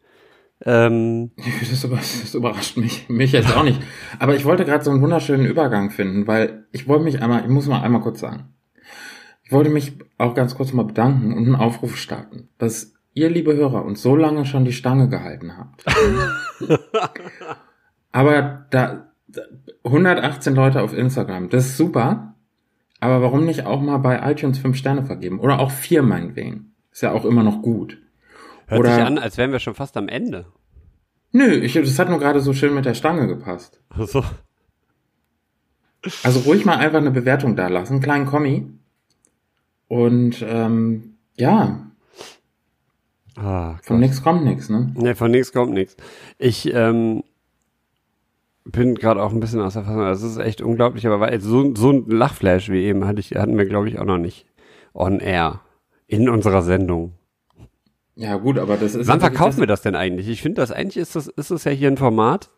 [0.62, 3.08] Ähm, Das, das überrascht mich.
[3.08, 3.80] Mich jetzt auch nicht.
[4.18, 7.48] Aber ich wollte gerade so einen wunderschönen Übergang finden, weil ich wollte mich einmal, ich
[7.48, 8.54] muss mal einmal kurz sagen.
[9.42, 13.54] Ich wollte mich auch ganz kurz mal bedanken und einen Aufruf starten, dass ihr, liebe
[13.54, 15.84] Hörer, uns so lange schon die Stange gehalten habt.
[18.12, 19.42] Aber da, da
[19.84, 22.34] 118 Leute auf Instagram, das ist super.
[23.00, 25.40] Aber warum nicht auch mal bei iTunes fünf Sterne vergeben?
[25.40, 26.72] Oder auch vier meinetwegen.
[26.90, 27.98] Ist ja auch immer noch gut.
[28.66, 30.46] Hört Oder- sich an, als wären wir schon fast am Ende.
[31.32, 33.80] Nö, ich, das hat nur gerade so schön mit der Stange gepasst.
[33.90, 34.24] Also,
[36.22, 38.66] Also ruhig mal einfach eine Bewertung da lassen, einen kleinen Kommi.
[39.88, 41.86] Und ähm, ja,
[43.36, 44.92] ah, von nix kommt nix, ne?
[44.96, 45.96] Ne, von nichts kommt nichts.
[46.38, 47.22] Ich ähm,
[48.64, 50.00] bin gerade auch ein bisschen aus der Fassung.
[50.00, 53.58] Das ist echt unglaublich, aber weil so, so ein Lachflash wie eben hatte ich, hatten
[53.58, 54.46] wir, glaube ich, auch noch nicht
[54.94, 55.60] on air
[56.06, 57.12] in unserer Sendung.
[58.16, 60.28] Ja gut, aber das ist Wann verkaufen wir das denn eigentlich?
[60.28, 62.50] Ich finde, das eigentlich ist das, ist das ja hier ein Format.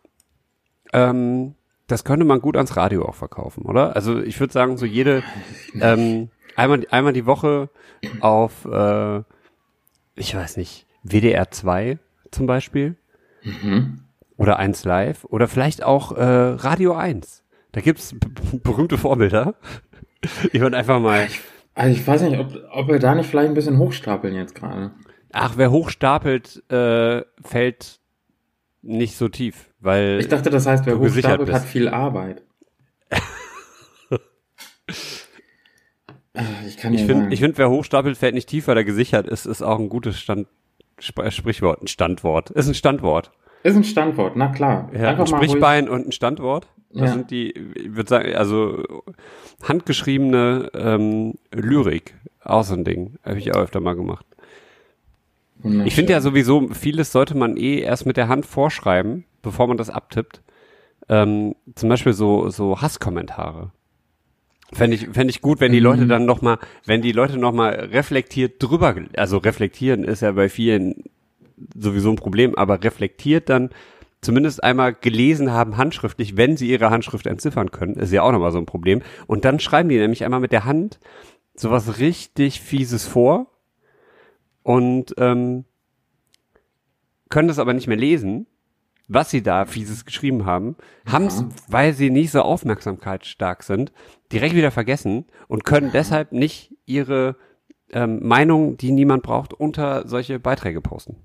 [0.93, 1.55] Ähm,
[1.87, 3.95] das könnte man gut ans Radio auch verkaufen, oder?
[3.95, 5.23] Also ich würde sagen, so jede
[5.81, 7.69] ähm, einmal einmal die Woche
[8.19, 9.19] auf, äh,
[10.15, 11.97] ich weiß nicht, WDR 2
[12.31, 12.95] zum Beispiel
[13.43, 14.01] Mhm.
[14.35, 17.43] oder 1 Live oder vielleicht auch äh, Radio 1.
[17.71, 18.15] Da gibt's
[18.63, 19.55] berühmte Vorbilder.
[20.51, 21.27] Ich würde einfach mal,
[21.75, 24.91] Also ich weiß nicht, ob, ob wir da nicht vielleicht ein bisschen hochstapeln jetzt gerade.
[25.31, 27.99] Ach, wer hochstapelt, äh, fällt
[28.81, 32.43] nicht so tief, weil Ich dachte, das heißt, wer hochstapelt, hat viel Arbeit.
[36.33, 38.83] Ah, ich kann Ich dir finde, ich find, wer hochstapelt, fällt nicht tief, weil er
[38.83, 40.47] gesichert ist, ist auch ein gutes Stand,
[41.01, 42.49] Sp äh, Sprichwort, ein Standwort.
[42.51, 43.31] Ist ein Standwort.
[43.63, 44.89] ist ein Standwort, na klar.
[44.93, 46.67] Ja, ein mal ruhig- Sprichbein und ein Standwort.
[46.91, 47.13] Das Ja.
[47.13, 48.81] sind die, ich würde sagen, also
[49.63, 52.15] handgeschriebene ähm, Lyrik.
[52.43, 53.17] Auch so ein Ding.
[53.25, 54.25] Habe ich auch öfter mal gemacht.
[55.63, 59.77] Ich finde ja sowieso, vieles sollte man eh erst mit der Hand vorschreiben, bevor man
[59.77, 60.41] das abtippt.
[61.09, 63.71] Ähm, zum Beispiel so, so Hasskommentare.
[64.73, 67.53] Fände ich, fänd ich gut, wenn die Leute dann noch mal, wenn die Leute noch
[67.53, 71.03] mal reflektiert drüber, also reflektieren ist ja bei vielen
[71.75, 73.69] sowieso ein Problem, aber reflektiert dann
[74.21, 78.51] zumindest einmal gelesen haben handschriftlich, wenn sie ihre Handschrift entziffern können, ist ja auch nochmal
[78.51, 79.01] so ein Problem.
[79.25, 80.99] Und dann schreiben die nämlich einmal mit der Hand
[81.55, 83.47] sowas richtig Fieses vor
[84.67, 85.63] und ähm,
[87.29, 88.47] können das aber nicht mehr lesen,
[89.07, 90.75] was sie da Fieses geschrieben haben,
[91.09, 93.93] haben es, weil sie nicht so aufmerksamkeitsstark sind,
[94.33, 97.37] direkt wieder vergessen und können deshalb nicht ihre
[97.93, 101.15] ähm, Meinung, die niemand braucht, unter solche Beiträge posten.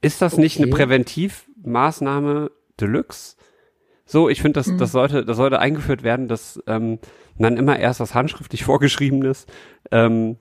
[0.00, 0.76] Ist das nicht eine Okay.
[0.76, 3.36] Präventivmaßnahme Deluxe?
[4.06, 7.00] So, ich finde, das, das sollte, das sollte eingeführt werden, dass ähm,
[7.36, 9.44] man immer erst was handschriftlich vorgeschriebenes
[9.90, 10.38] ähm,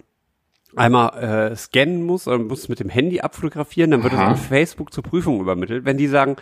[0.75, 4.29] einmal äh, scannen muss oder muss mit dem Handy abfotografieren, dann wird es Aha.
[4.29, 5.85] an Facebook zur Prüfung übermittelt.
[5.85, 6.35] Wenn die sagen,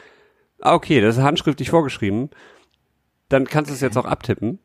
[0.61, 2.29] ah, okay, das ist handschriftlich vorgeschrieben,
[3.29, 4.59] dann kannst du es jetzt auch abtippen.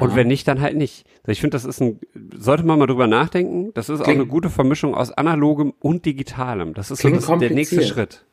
[0.00, 1.04] Und wenn nicht, dann halt nicht.
[1.26, 2.00] Ich finde, das ist ein,
[2.34, 3.70] sollte man mal drüber nachdenken.
[3.74, 6.72] Das ist auch Klingt- eine gute Vermischung aus analogem und digitalem.
[6.72, 7.82] Das ist so das, der nächste.
[7.82, 8.24] Schritt.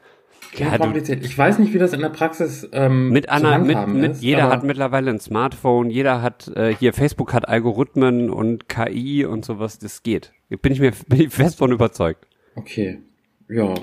[0.51, 1.23] Klingt Ja, kompliziert.
[1.23, 4.21] Ich weiß nicht, wie das in der Praxis ähm, Mit zu Anna, mit, mit ist,
[4.21, 9.45] jeder hat mittlerweile ein Smartphone, jeder hat, äh, hier Facebook hat Algorithmen und KI und
[9.45, 10.33] sowas, das geht.
[10.49, 12.27] Bin ich mir bin ich fest von überzeugt.
[12.55, 12.99] Okay,
[13.47, 13.73] ja.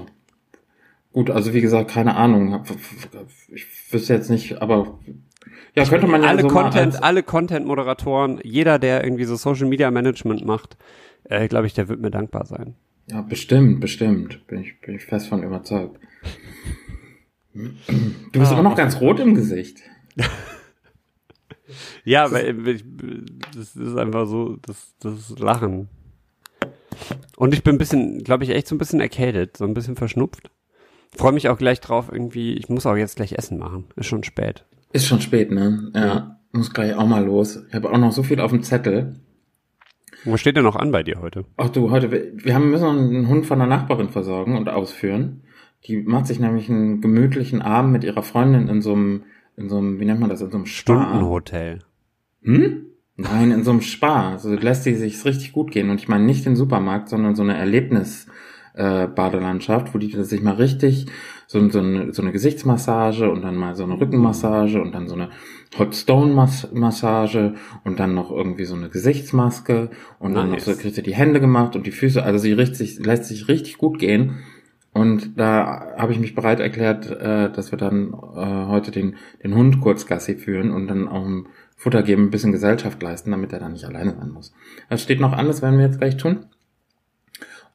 [1.13, 2.63] Gut, also wie gesagt, keine Ahnung.
[3.49, 4.99] Ich wüsste jetzt nicht, aber
[5.75, 9.91] ja, könnte man ja alle so Content, alle Content-Moderatoren, jeder, der irgendwie so Social Media
[9.91, 10.77] Management macht,
[11.25, 12.75] äh, glaube ich, der wird mir dankbar sein.
[13.07, 14.47] Ja, bestimmt, bestimmt.
[14.49, 15.99] Bin ich, bin ich fest von überzeugt.
[17.55, 19.79] Du bist Ah, immer noch ganz rot im Gesicht.
[22.05, 22.83] Ja, weil ich,
[23.55, 25.89] das ist einfach so, das, das Lachen.
[27.37, 29.95] Und ich bin ein bisschen, glaube ich, echt so ein bisschen erkältet, so ein bisschen
[29.95, 30.51] verschnupft.
[31.15, 33.85] Freue mich auch gleich drauf, irgendwie, ich muss auch jetzt gleich Essen machen.
[33.97, 34.65] Ist schon spät.
[34.93, 35.91] Ist schon spät, ne?
[35.95, 36.41] Ja, Ja.
[36.53, 37.63] muss gleich auch mal los.
[37.69, 39.17] Ich habe auch noch so viel auf dem Zettel.
[40.25, 41.45] Was steht denn noch an bei dir heute?
[41.59, 45.43] Ach du, heute, wir haben müssen noch einen Hund von der Nachbarin versorgen und ausführen.
[45.87, 49.25] Die macht sich nämlich einen gemütlichen Abend mit ihrer Freundin in so einem,
[49.57, 51.03] in so einem, wie nennt man das, in so einem Spa.
[51.03, 51.81] Stundenhotel.
[52.43, 52.87] Hm?
[53.17, 54.33] Nein, in so einem Spa.
[54.33, 55.91] Also lässt sie sich's richtig gut gehen.
[55.91, 58.27] Und ich meine nicht den Supermarkt, sondern so eine Erlebnis
[58.75, 61.07] äh, Badelandschaft, wo die sich mal richtig
[61.49, 65.15] so, so, eine, so eine Gesichtsmassage und dann mal so eine Rückenmassage und dann so
[65.15, 65.31] eine
[65.79, 67.55] Hot Stone Mas Massage
[67.85, 70.65] und dann noch irgendwie so eine Gesichtsmaske und dann noch Nice.
[70.67, 72.23] so kriegt sie die Hände gemacht und die Füße.
[72.23, 74.39] Also sie richtig, lässt sich richtig gut gehen.
[74.99, 79.55] Und da habe ich mich bereit erklärt, äh, dass wir dann äh, heute den, den
[79.55, 81.47] Hund kurz Gassi führen und dann auch ein
[81.77, 84.53] Futter geben, ein bisschen Gesellschaft leisten, damit er dann nicht alleine sein muss.
[84.91, 86.47] Das steht noch an, das werden wir jetzt gleich tun.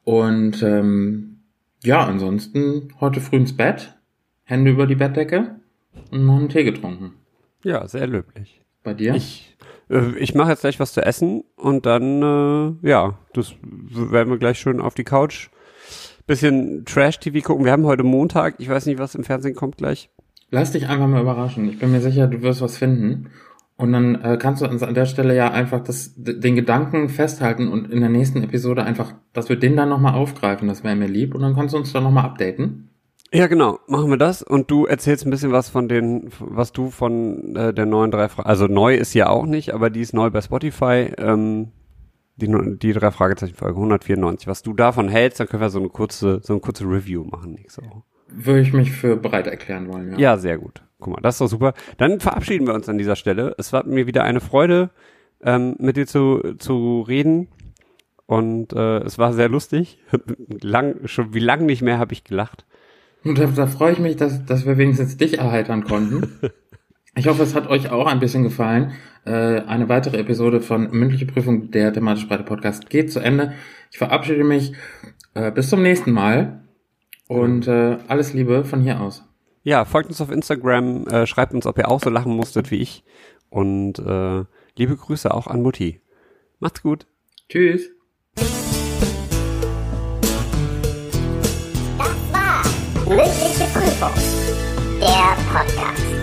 [0.04, 1.40] Und ähm,
[1.82, 3.98] ja, ansonsten heute früh ins Bett,
[4.44, 5.56] Hände über die Bettdecke
[6.12, 7.14] und noch einen Tee getrunken.
[7.64, 8.60] Ja, sehr löblich.
[8.84, 9.16] Bei dir?
[9.16, 9.56] Ich,
[9.90, 12.22] äh, ich mache jetzt gleich was zu essen und dann,
[12.84, 15.50] äh, ja, das werden wir gleich schön auf die Couch.
[16.26, 17.66] Bisschen Trash-TV gucken.
[17.66, 18.56] Wir haben heute Montag.
[18.60, 20.10] Ich weiß nicht, was im Fernsehen kommt gleich.
[20.52, 21.68] Lass dich einfach mal überraschen.
[21.68, 23.30] Ich bin mir sicher, du wirst was finden.
[23.76, 27.68] Und dann äh, kannst du uns an der Stelle ja einfach das, den Gedanken festhalten
[27.68, 30.68] und in der nächsten Episode einfach, dass wir den dann nochmal aufgreifen.
[30.68, 31.34] Das wäre mir lieb.
[31.34, 32.90] Und dann kannst du uns dann nochmal updaten.
[33.34, 33.80] Ja, genau.
[33.88, 34.44] Machen wir das.
[34.44, 38.30] Und du erzählst ein bisschen was von den, was du von äh, der neuen drei
[38.30, 41.12] Fragen, also neu ist ja auch nicht, aber die ist neu bei Spotify.
[41.18, 41.70] Ähm,
[42.36, 44.48] die, die drei Fragezeichen Folge 194.
[44.48, 47.54] Was du davon hältst, dann können wir so eine kurze, so eine kurze Review machen
[47.54, 48.04] nächste Woche.
[48.30, 50.18] Würde ich mich für bereit erklären wollen, ja.
[50.18, 50.82] Ja, sehr gut.
[51.00, 51.74] Guck mal, das ist doch super.
[51.98, 53.54] Dann verabschieden wir uns an dieser Stelle.
[53.58, 54.90] Es war mir wieder eine Freude,
[55.44, 57.50] ähm, mit dir zu, zu reden.
[58.26, 60.00] Und äh, es war sehr lustig.
[60.62, 62.66] lang, schon wie lang nicht mehr habe ich gelacht.
[63.24, 66.40] Und da, da freue ich mich, dass, dass wir wenigstens dich erheitern konnten.
[67.16, 68.94] Ich hoffe, es hat euch auch ein bisschen gefallen.
[69.26, 73.54] Äh, eine weitere Episode von Mündliche Prüfung der thematisch breite Podcast geht zu Ende.
[73.92, 74.74] Ich verabschiede mich.
[75.36, 76.64] Äh, bis zum nächsten Mal.
[77.28, 79.24] Und äh, alles Liebe von hier aus.
[79.64, 83.06] Ja, folgt uns auf Instagram, schreibt uns, ob ihr auch so lachen musstet wie ich.
[83.50, 84.44] Und äh,
[84.76, 86.02] liebe Grüße auch an Mutti.
[86.60, 87.08] Macht's gut.
[87.48, 87.90] Tschüss.
[88.36, 88.50] Das
[92.34, 92.62] war
[93.08, 94.12] mündliche Prüfung,
[95.00, 96.23] der Podcast.